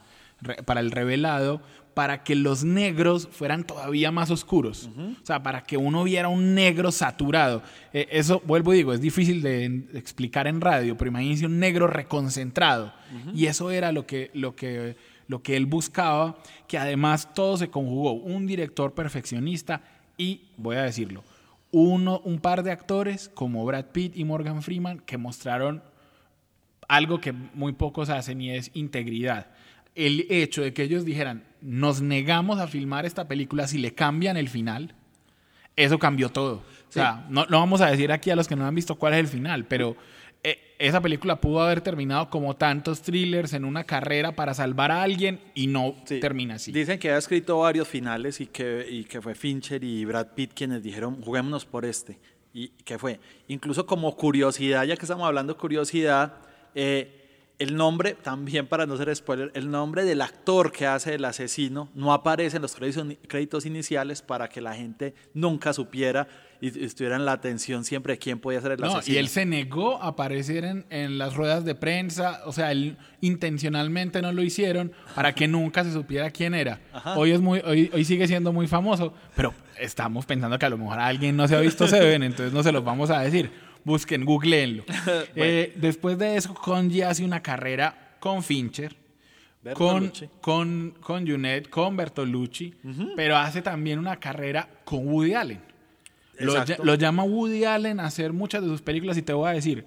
para 0.66 0.80
el 0.80 0.92
revelado 0.92 1.62
para 2.00 2.24
que 2.24 2.34
los 2.34 2.64
negros 2.64 3.28
fueran 3.30 3.66
todavía 3.66 4.10
más 4.10 4.32
oscuros. 4.32 4.90
O 5.22 5.26
sea, 5.26 5.44
para 5.44 5.64
que 5.64 5.76
uno 5.76 6.06
viera 6.06 6.30
un 6.30 6.56
negro 6.56 6.94
saturado. 6.94 7.62
Eh, 7.92 8.08
eso, 8.12 8.42
vuelvo 8.46 8.74
y 8.74 8.78
digo, 8.78 8.94
es 8.94 9.02
difícil 9.02 9.42
de 9.42 9.66
explicar 9.94 10.48
en 10.48 10.62
radio, 10.62 10.96
pero 10.96 11.10
imagínense 11.10 11.46
un 11.46 11.60
negro 11.60 11.88
reconcentrado. 11.88 12.94
Y 13.34 13.48
eso 13.48 13.70
era 13.70 13.92
lo 13.92 14.06
que, 14.08 14.32
lo, 14.34 14.56
que, 14.56 14.96
lo 15.28 15.42
que 15.42 15.58
él 15.58 15.66
buscaba, 15.66 16.38
que 16.70 16.78
además 16.78 17.34
todo 17.34 17.58
se 17.58 17.70
conjugó. 17.70 18.14
Un 18.14 18.48
director 18.48 18.94
perfeccionista 18.94 19.82
y, 20.18 20.44
voy 20.56 20.78
a 20.78 20.84
decirlo, 20.84 21.26
uno, 21.72 22.22
un 22.24 22.40
par 22.40 22.64
de 22.64 22.72
actores 22.72 23.30
como 23.34 23.66
Brad 23.66 23.88
Pitt 23.88 24.16
y 24.16 24.24
Morgan 24.24 24.62
Freeman 24.62 25.00
que 25.00 25.18
mostraron 25.18 25.84
algo 26.88 27.20
que 27.20 27.34
muy 27.34 27.74
pocos 27.74 28.10
hacen 28.10 28.42
y 28.42 28.52
es 28.52 28.72
integridad. 28.74 29.48
El 29.96 30.26
hecho 30.30 30.62
de 30.62 30.74
que 30.74 30.84
ellos 30.84 31.06
dijeran, 31.06 31.44
nos 31.62 32.02
negamos 32.02 32.60
a 32.60 32.68
filmar 32.68 33.06
esta 33.06 33.28
película 33.28 33.68
si 33.68 33.78
le 33.78 33.94
cambian 33.94 34.38
el 34.38 34.50
final, 34.50 34.94
eso 35.76 36.00
cambió 36.00 36.30
todo. 36.30 36.64
O 36.88 36.92
sea, 36.92 37.26
no, 37.30 37.46
no 37.48 37.60
vamos 37.60 37.82
a 37.82 37.88
decir 37.92 38.12
aquí 38.12 38.30
a 38.32 38.36
los 38.36 38.48
que 38.48 38.56
no 38.56 38.66
han 38.66 38.76
visto 38.76 38.96
cuál 38.96 39.14
es 39.14 39.20
el 39.20 39.28
final, 39.28 39.66
pero 39.66 39.96
eh, 40.44 40.58
esa 40.80 41.02
película 41.02 41.40
pudo 41.42 41.62
haber 41.62 41.82
terminado 41.82 42.30
como 42.30 42.56
tantos 42.56 43.02
thrillers 43.02 43.54
en 43.54 43.66
una 43.66 43.84
carrera 43.84 44.34
para 44.36 44.54
salvar 44.54 44.92
a 44.92 45.04
alguien 45.04 45.40
y 45.54 45.68
no 45.68 45.96
Sí. 46.06 46.20
termina 46.20 46.56
así. 46.56 46.72
Dicen 46.72 46.98
que 46.98 47.12
ha 47.12 47.18
escrito 47.18 47.60
varios 47.60 47.88
finales 47.88 48.40
y 48.42 48.46
que, 48.48 48.86
y 48.90 49.04
que 49.04 49.22
fue 49.22 49.36
Fincher 49.36 49.84
y 49.84 50.06
Brad 50.06 50.28
Pitt 50.36 50.54
quienes 50.54 50.82
dijeron, 50.82 51.22
juguémonos 51.22 51.66
por 51.66 51.84
este. 51.86 52.18
Y 52.54 52.70
que 52.70 52.98
fue, 52.98 53.20
incluso 53.48 53.86
como 53.86 54.16
curiosidad, 54.16 54.84
ya 54.86 54.96
que 54.96 55.04
estamos 55.04 55.28
hablando 55.28 55.54
de 55.54 55.60
curiosidad, 55.60 56.34
eh, 56.74 57.19
el 57.60 57.76
nombre, 57.76 58.16
también 58.16 58.68
para 58.68 58.86
no 58.86 58.96
ser 58.98 59.14
spoiler, 59.16 59.52
el 59.54 59.70
nombre 59.70 60.06
del 60.06 60.22
actor 60.22 60.72
que 60.72 60.88
hace 60.88 61.16
el 61.16 61.26
asesino 61.26 61.90
no 61.94 62.14
aparece 62.14 62.56
en 62.56 62.62
los 62.62 62.74
créditos, 62.76 63.66
iniciales 63.66 64.22
para 64.22 64.48
que 64.48 64.62
la 64.62 64.74
gente 64.76 65.14
nunca 65.34 65.74
supiera 65.74 66.28
y 66.62 66.84
estuviera 66.86 67.16
en 67.18 67.26
la 67.26 67.34
atención 67.34 67.84
siempre 67.86 68.14
de 68.14 68.18
quién 68.20 68.40
podía 68.40 68.60
ser 68.62 68.72
el 68.74 68.80
No, 68.80 68.88
asesino. 68.98 69.16
y 69.16 69.20
él 69.20 69.28
se 69.28 69.46
negó 69.46 70.02
a 70.02 70.08
aparecer 70.08 70.64
en, 70.66 70.86
en 70.90 71.18
las 71.18 71.36
ruedas 71.36 71.64
de 71.66 71.76
prensa, 71.76 72.42
o 72.46 72.52
sea, 72.54 72.72
él 72.72 72.98
intencionalmente 73.22 74.22
no 74.22 74.32
lo 74.32 74.44
hicieron 74.44 74.92
para 75.16 75.34
que 75.34 75.48
nunca 75.48 75.84
se 75.84 75.92
supiera 75.92 76.30
quién 76.32 76.54
era. 76.54 76.80
Hoy 77.16 77.32
es 77.32 77.42
muy, 77.42 77.60
hoy, 77.66 77.90
hoy 77.94 78.06
sigue 78.06 78.28
siendo 78.28 78.54
muy 78.54 78.68
famoso, 78.68 79.14
pero 79.36 79.54
estamos 79.80 80.26
pensando 80.26 80.58
que 80.60 80.66
a 80.66 80.70
lo 80.70 80.78
mejor 80.78 81.00
alguien 81.00 81.36
no 81.36 81.48
se 81.48 81.56
ha 81.56 81.60
visto 81.60 81.88
Seven, 81.88 82.24
entonces 82.24 82.54
no 82.54 82.64
se 82.64 82.72
los 82.72 82.84
vamos 82.84 83.10
a 83.10 83.20
decir. 83.22 83.52
Busquen, 83.90 84.24
googleenlo. 84.24 84.84
Eh, 85.36 85.74
después 85.76 86.18
de 86.18 86.36
eso, 86.36 86.54
Conji 86.54 87.02
hace 87.02 87.24
una 87.24 87.42
carrera 87.42 88.16
con 88.20 88.44
Fincher, 88.44 88.96
con, 89.74 90.02
Bertolucci. 90.04 90.30
con, 90.42 90.94
con 91.02 91.28
Junet, 91.28 91.70
con 91.70 91.98
Bertolucci, 91.98 92.76
pero 93.16 93.36
hace 93.38 93.62
también 93.62 93.98
una 93.98 94.18
carrera 94.18 94.70
con 94.84 95.08
Woody 95.08 95.34
Allen. 95.34 95.62
Lo, 96.40 96.96
llama 96.96 97.24
Woody 97.24 97.66
Allen 97.66 98.00
a 98.00 98.06
hacer 98.06 98.32
muchas 98.32 98.62
de 98.62 98.68
sus 98.68 98.82
películas 98.82 99.18
y 99.18 99.24
te 99.24 99.34
voy 99.34 99.50
a 99.50 99.54
decir, 99.54 99.86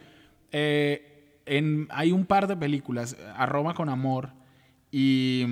eh, 0.50 1.40
en, 1.46 1.86
hay 1.90 2.10
un 2.10 2.26
par 2.26 2.48
de 2.48 2.56
películas, 2.56 3.16
A 3.36 3.46
Roma 3.46 3.72
con 3.74 3.88
Amor 3.88 4.30
y, 4.90 5.44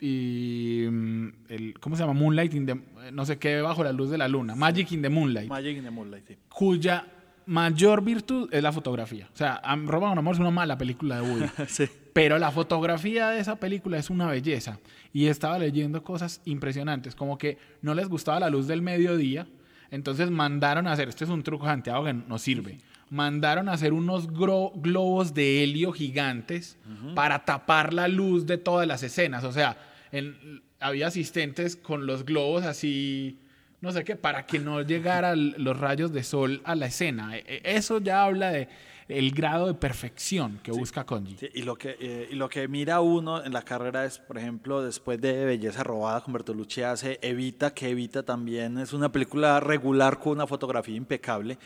y, 0.00 0.86
mm, 0.90 1.28
el, 1.48 1.74
¿cómo 1.78 1.94
se 1.94 2.02
llama? 2.02 2.14
Moonlight 2.14 2.54
in 2.54 2.66
the, 2.66 2.80
no 3.12 3.26
sé 3.26 3.38
qué, 3.38 3.60
bajo 3.60 3.84
la 3.84 3.92
luz 3.92 4.10
de 4.10 4.18
la 4.18 4.28
luna, 4.28 4.54
Magic 4.54 4.92
in 4.92 5.02
the 5.02 5.08
Moonlight, 5.08 5.48
Magic 5.48 5.76
in 5.76 5.84
the 5.84 5.90
Moonlight, 5.90 6.26
sí. 6.26 6.36
cuya 6.48 7.06
mayor 7.48 8.04
virtud 8.04 8.48
es 8.52 8.62
la 8.62 8.72
fotografía. 8.72 9.28
O 9.32 9.36
sea, 9.36 9.60
Roma 9.86 10.10
con 10.10 10.18
Amor 10.18 10.34
es 10.34 10.40
una 10.40 10.50
mala 10.50 10.76
película 10.78 11.20
de 11.20 11.22
Woody. 11.22 11.46
Sí. 11.68 11.86
Pero 12.12 12.38
la 12.38 12.50
fotografía 12.50 13.30
de 13.30 13.40
esa 13.40 13.56
película 13.56 13.96
es 13.98 14.10
una 14.10 14.26
belleza. 14.26 14.78
Y 15.12 15.26
estaba 15.26 15.58
leyendo 15.58 16.02
cosas 16.02 16.40
impresionantes, 16.44 17.14
como 17.14 17.38
que 17.38 17.58
no 17.80 17.94
les 17.94 18.08
gustaba 18.08 18.38
la 18.40 18.50
luz 18.50 18.66
del 18.66 18.82
mediodía, 18.82 19.46
entonces 19.90 20.30
mandaron 20.30 20.86
a 20.86 20.92
hacer, 20.92 21.08
este 21.08 21.24
es 21.24 21.30
un 21.30 21.42
truco 21.42 21.64
de 21.64 21.70
Santiago 21.72 22.04
que 22.04 22.12
no 22.12 22.38
sirve, 22.38 22.78
mandaron 23.08 23.68
a 23.68 23.72
hacer 23.72 23.92
unos 23.94 24.26
globos 24.30 25.32
de 25.32 25.62
helio 25.64 25.92
gigantes 25.92 26.76
para 27.14 27.44
tapar 27.44 27.94
la 27.94 28.06
luz 28.08 28.46
de 28.46 28.58
todas 28.58 28.86
las 28.86 29.02
escenas. 29.02 29.44
O 29.44 29.52
sea, 29.52 29.78
en- 30.12 30.62
había 30.80 31.06
asistentes 31.06 31.76
con 31.76 32.06
los 32.06 32.24
globos 32.26 32.64
así, 32.64 33.38
no 33.80 33.92
sé 33.92 34.04
qué, 34.04 34.16
para 34.16 34.44
que 34.46 34.58
no 34.58 34.82
llegaran 34.82 35.54
los 35.58 35.78
rayos 35.78 36.12
de 36.12 36.22
sol 36.22 36.60
a 36.64 36.74
la 36.74 36.86
escena. 36.86 37.36
E- 37.36 37.44
e- 37.46 37.76
Eso 37.76 37.98
ya 37.98 38.24
habla 38.24 38.50
de 38.50 38.68
el 39.08 39.30
grado 39.30 39.66
de 39.68 39.74
perfección 39.74 40.60
que 40.62 40.70
busca 40.70 41.04
Konji. 41.06 41.36
Sí, 41.38 41.48
y, 41.54 41.62
lo 41.62 41.76
que, 41.76 41.96
eh, 41.98 42.28
y 42.30 42.34
lo 42.34 42.48
que 42.48 42.68
mira 42.68 43.00
uno 43.00 43.42
en 43.42 43.54
la 43.54 43.62
carrera 43.62 44.04
es, 44.04 44.18
por 44.18 44.36
ejemplo, 44.36 44.82
después 44.82 45.18
de 45.20 45.46
Belleza 45.46 45.82
Robada 45.82 46.20
con 46.20 46.34
Bertolucci 46.34 46.82
hace 46.82 47.18
Evita, 47.22 47.72
que 47.72 47.88
Evita 47.88 48.22
también 48.22 48.76
es 48.78 48.92
una 48.92 49.10
película 49.10 49.60
regular 49.60 50.18
con 50.18 50.32
una 50.32 50.46
fotografía 50.46 50.94
impecable. 50.94 51.58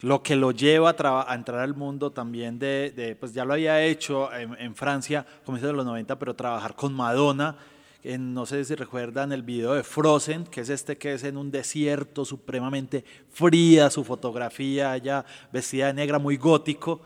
Lo 0.00 0.22
que 0.22 0.36
lo 0.36 0.52
lleva 0.52 0.94
a, 0.96 1.34
entrar 1.34 1.60
al 1.60 1.74
mundo 1.74 2.12
también 2.12 2.58
de, 2.58 2.92
de, 2.94 3.16
pues 3.16 3.34
ya 3.34 3.44
lo 3.44 3.52
había 3.52 3.82
hecho 3.82 4.32
en, 4.32 4.56
en 4.58 4.74
Francia, 4.74 5.26
comienzos 5.44 5.70
de 5.72 5.76
los 5.76 5.84
90, 5.84 6.18
pero 6.18 6.34
trabajar 6.34 6.74
con 6.74 6.94
Madonna, 6.94 7.56
en, 8.02 8.34
no 8.34 8.46
sé 8.46 8.64
si 8.64 8.74
recuerdan 8.74 9.32
el 9.32 9.42
video 9.42 9.74
de 9.74 9.82
Frozen, 9.82 10.44
que 10.44 10.62
es 10.62 10.68
este 10.68 10.96
que 10.96 11.14
es 11.14 11.24
en 11.24 11.36
un 11.36 11.50
desierto 11.50 12.24
supremamente 12.24 13.04
fría, 13.30 13.90
su 13.90 14.04
fotografía, 14.04 14.96
ella 14.96 15.24
vestida 15.52 15.88
de 15.88 15.94
negra, 15.94 16.18
muy 16.18 16.36
gótico. 16.36 17.02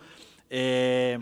Eh, 0.48 1.18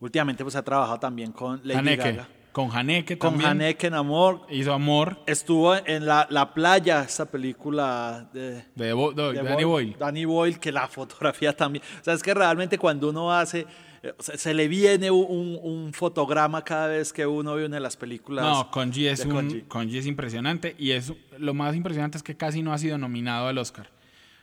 últimamente 0.00 0.44
pues 0.44 0.56
ha 0.56 0.62
trabajado 0.62 1.00
también 1.00 1.32
con 1.32 1.60
Lady 1.64 1.78
Haneke. 1.78 2.12
Gaga. 2.12 2.28
Con 2.52 2.70
Haneke 2.76 3.18
Con 3.18 3.30
también. 3.32 3.50
Haneke 3.50 3.86
en 3.88 3.94
Amor. 3.94 4.46
Hizo 4.50 4.72
Amor 4.72 5.18
Estuvo 5.26 5.74
en 5.76 6.06
la, 6.06 6.26
la 6.30 6.52
playa, 6.54 7.02
esta 7.02 7.26
película 7.26 8.28
de, 8.32 8.64
de, 8.74 8.92
Bo- 8.92 9.12
de- 9.12 9.32
de 9.34 9.42
Danny 9.42 9.64
Boyle. 9.64 9.96
Danny 9.98 10.24
Boyle, 10.24 10.58
que 10.58 10.72
la 10.72 10.88
fotografía 10.88 11.54
también. 11.56 11.84
O 12.00 12.04
sea, 12.04 12.14
es 12.14 12.22
que 12.22 12.34
realmente 12.34 12.78
cuando 12.78 13.10
uno 13.10 13.32
hace, 13.32 13.66
eh, 14.02 14.12
se 14.18 14.54
le 14.54 14.66
viene 14.68 15.10
un, 15.10 15.58
un 15.62 15.92
fotograma 15.92 16.64
cada 16.64 16.88
vez 16.88 17.12
que 17.12 17.26
uno 17.26 17.54
ve 17.54 17.66
una 17.66 17.76
de 17.76 17.80
las 17.80 17.96
películas. 17.96 18.44
No, 18.44 18.70
Konji 18.70 19.06
es, 19.06 19.24
un, 19.24 19.64
es 19.92 20.06
impresionante 20.06 20.74
y 20.78 20.92
es, 20.92 21.12
lo 21.38 21.54
más 21.54 21.76
impresionante 21.76 22.16
es 22.18 22.22
que 22.24 22.36
casi 22.36 22.62
no 22.62 22.72
ha 22.72 22.78
sido 22.78 22.98
nominado 22.98 23.46
al 23.48 23.58
Oscar. 23.58 23.90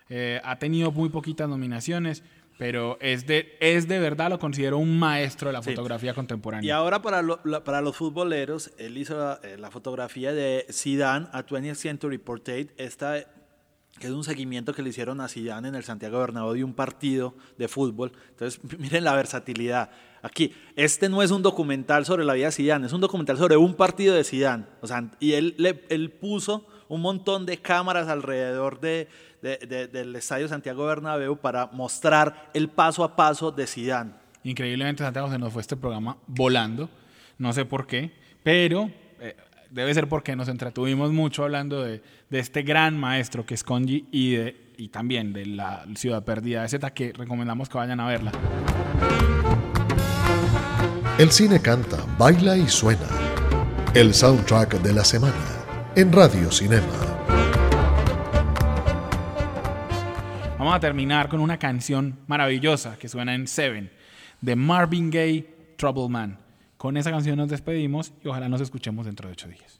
Eh, 0.09 0.39
ha 0.43 0.57
tenido 0.59 0.91
muy 0.91 1.09
poquitas 1.09 1.49
nominaciones, 1.49 2.23
pero 2.57 2.97
es 3.01 3.25
de, 3.27 3.57
es 3.59 3.87
de 3.87 3.99
verdad, 3.99 4.29
lo 4.29 4.39
considero 4.39 4.77
un 4.77 4.97
maestro 4.97 5.49
de 5.49 5.53
la 5.53 5.61
Sí. 5.63 5.71
fotografía 5.71 6.11
Y 6.11 6.13
contemporánea. 6.15 6.75
ahora 6.77 7.01
para, 7.01 7.21
lo- 7.21 7.39
para 7.63 7.81
los 7.81 7.95
futboleros, 7.97 8.71
él 8.77 8.97
hizo 8.97 9.17
la, 9.17 9.39
eh, 9.43 9.57
la 9.57 9.71
fotografía 9.71 10.33
de 10.33 10.65
Zidane 10.71 11.27
a 11.31 11.43
20th 11.45 11.75
Century 11.75 12.17
Portrait, 12.17 12.71
esta 12.77 13.25
que 13.99 14.07
es 14.07 14.11
un 14.13 14.25
seguimiento 14.25 14.73
que 14.73 14.81
le 14.81 14.89
hicieron 14.89 15.21
a 15.21 15.29
Zidane 15.29 15.69
en 15.69 15.75
el 15.75 15.85
Santiago 15.85 16.19
Bernabéu 16.19 16.53
de 16.53 16.63
un 16.65 16.73
partido 16.73 17.33
de 17.57 17.69
fútbol. 17.69 18.11
Entonces, 18.31 18.59
miren 18.77 19.05
la 19.05 19.15
versatilidad. 19.15 19.89
Aquí, 20.21 20.53
este 20.75 21.07
no 21.07 21.23
es 21.23 21.31
un 21.31 21.41
documental 21.41 22.05
sobre 22.05 22.25
la 22.25 22.33
vida 22.33 22.47
de 22.47 22.51
Zidane, 22.51 22.87
es 22.87 22.93
un 22.93 22.99
documental 22.99 23.37
sobre 23.37 23.55
un 23.55 23.73
partido 23.73 24.13
de 24.13 24.25
Zidane. 24.25 24.65
O 24.81 24.87
sea, 24.87 25.09
y 25.21 25.33
él, 25.33 25.55
le- 25.57 25.85
él 25.89 26.11
puso 26.11 26.67
un 26.89 26.99
montón 27.01 27.45
de 27.45 27.57
cámaras 27.57 28.09
alrededor 28.09 28.81
de, 28.81 29.07
de- 29.45 29.67
de- 29.67 29.87
del 29.87 30.15
Estadio 30.15 30.47
Santiago 30.47 30.85
Bernabéu 30.85 31.37
para 31.37 31.67
mostrar 31.67 32.49
el 32.53 32.69
paso 32.69 33.03
a 33.03 33.15
paso 33.15 33.51
de 33.51 33.67
Zidane. 33.67 34.11
Increíblemente, 34.43 35.03
Santiago, 35.03 35.29
se 35.29 35.37
nos 35.37 35.53
fue 35.53 35.61
este 35.61 35.75
programa 35.75 36.17
volando. 36.27 36.89
No 37.37 37.53
sé 37.53 37.65
por 37.65 37.85
qué, 37.85 38.11
pero 38.43 38.89
eh, 39.19 39.35
debe 39.69 39.93
ser 39.93 40.07
porque 40.09 40.35
nos 40.35 40.47
entretuvimos 40.47 41.11
mucho 41.11 41.43
hablando 41.43 41.83
de, 41.83 42.01
de 42.29 42.39
este 42.39 42.63
gran 42.63 42.97
maestro 42.97 43.45
que 43.45 43.53
es 43.53 43.63
Konji 43.63 44.07
y, 44.11 44.35
de, 44.35 44.71
y 44.77 44.87
también 44.89 45.33
de 45.33 45.45
la 45.45 45.85
Ciudad 45.95 46.23
Perdida 46.23 46.61
de 46.63 46.69
Z, 46.69 46.91
que 46.91 47.13
recomendamos 47.13 47.69
que 47.69 47.77
vayan 47.77 47.99
a 47.99 48.07
verla. 48.07 48.31
El 51.17 51.31
cine 51.31 51.61
canta, 51.61 51.97
baila 52.17 52.57
y 52.57 52.67
suena. 52.67 53.07
El 53.93 54.13
soundtrack 54.13 54.81
de 54.81 54.91
la 54.93 55.03
semana 55.05 55.33
en 55.95 56.11
Radio 56.11 56.51
Cinema. 56.51 57.14
Vamos 60.65 60.77
a 60.77 60.79
terminar 60.79 61.29
con 61.29 61.41
una 61.41 61.59
canción 61.59 62.17
maravillosa 62.25 62.97
que 62.97 63.07
suena 63.07 63.35
en 63.35 63.47
Seven, 63.47 63.91
de 64.41 64.55
Marvin 64.55 65.11
Gaye, 65.11 65.45
Trouble 65.77 66.09
Man. 66.09 66.39
Con 66.75 66.97
esa 66.97 67.11
canción 67.11 67.37
nos 67.37 67.49
despedimos 67.49 68.13
y 68.23 68.29
ojalá 68.29 68.49
nos 68.49 68.61
escuchemos 68.61 69.05
dentro 69.05 69.27
de 69.27 69.33
ocho 69.33 69.47
días. 69.47 69.79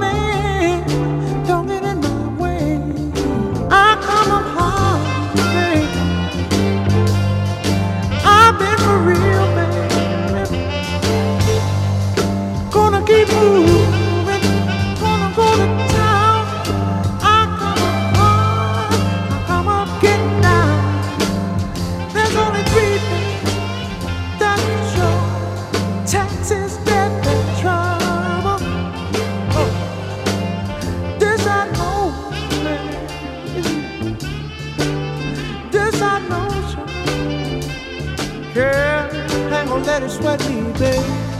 let 39.85 40.03
it 40.03 40.09
sweat 40.09 40.39
me, 40.49 40.71
babe. 40.73 41.30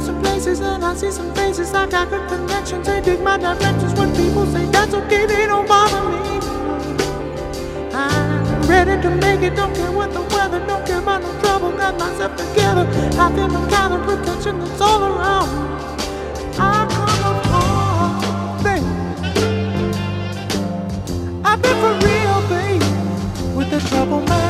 some 0.00 0.20
places 0.22 0.60
and 0.60 0.84
I 0.84 0.94
see 0.94 1.10
some 1.10 1.34
faces. 1.34 1.74
I 1.74 1.86
got 1.88 2.10
good 2.10 2.28
connections, 2.28 2.86
they 2.86 3.00
dig 3.00 3.20
my 3.22 3.38
directions. 3.38 3.94
When 3.98 4.14
people 4.16 4.46
say 4.46 4.66
that's 4.66 4.94
okay, 4.94 5.26
they 5.26 5.46
don't 5.46 5.68
bother 5.68 6.02
me. 6.10 6.40
I'm 7.94 8.62
ready 8.68 9.00
to 9.02 9.10
make 9.10 9.42
it, 9.42 9.56
don't 9.56 9.74
care 9.74 9.92
what 9.92 10.12
the 10.12 10.22
weather, 10.34 10.64
don't 10.66 10.86
care 10.86 11.00
about 11.00 11.22
no 11.22 11.40
trouble. 11.40 11.72
Got 11.72 11.98
myself 11.98 12.36
together. 12.36 12.86
I 13.20 13.32
feel 13.34 13.48
the 13.48 13.68
kind 13.70 13.94
of 13.94 14.02
protection 14.06 14.58
that's 14.60 14.80
all 14.80 15.02
around 15.04 15.48
me. 15.54 15.62
I 16.58 16.86
come 16.90 17.36
upon 17.36 18.64
things. 18.64 19.12
I've 21.44 21.62
been 21.62 21.76
for 21.82 21.94
real, 22.06 22.40
baby. 22.48 22.84
with 23.56 23.70
the 23.70 23.80
trouble 23.90 24.20
man. 24.22 24.49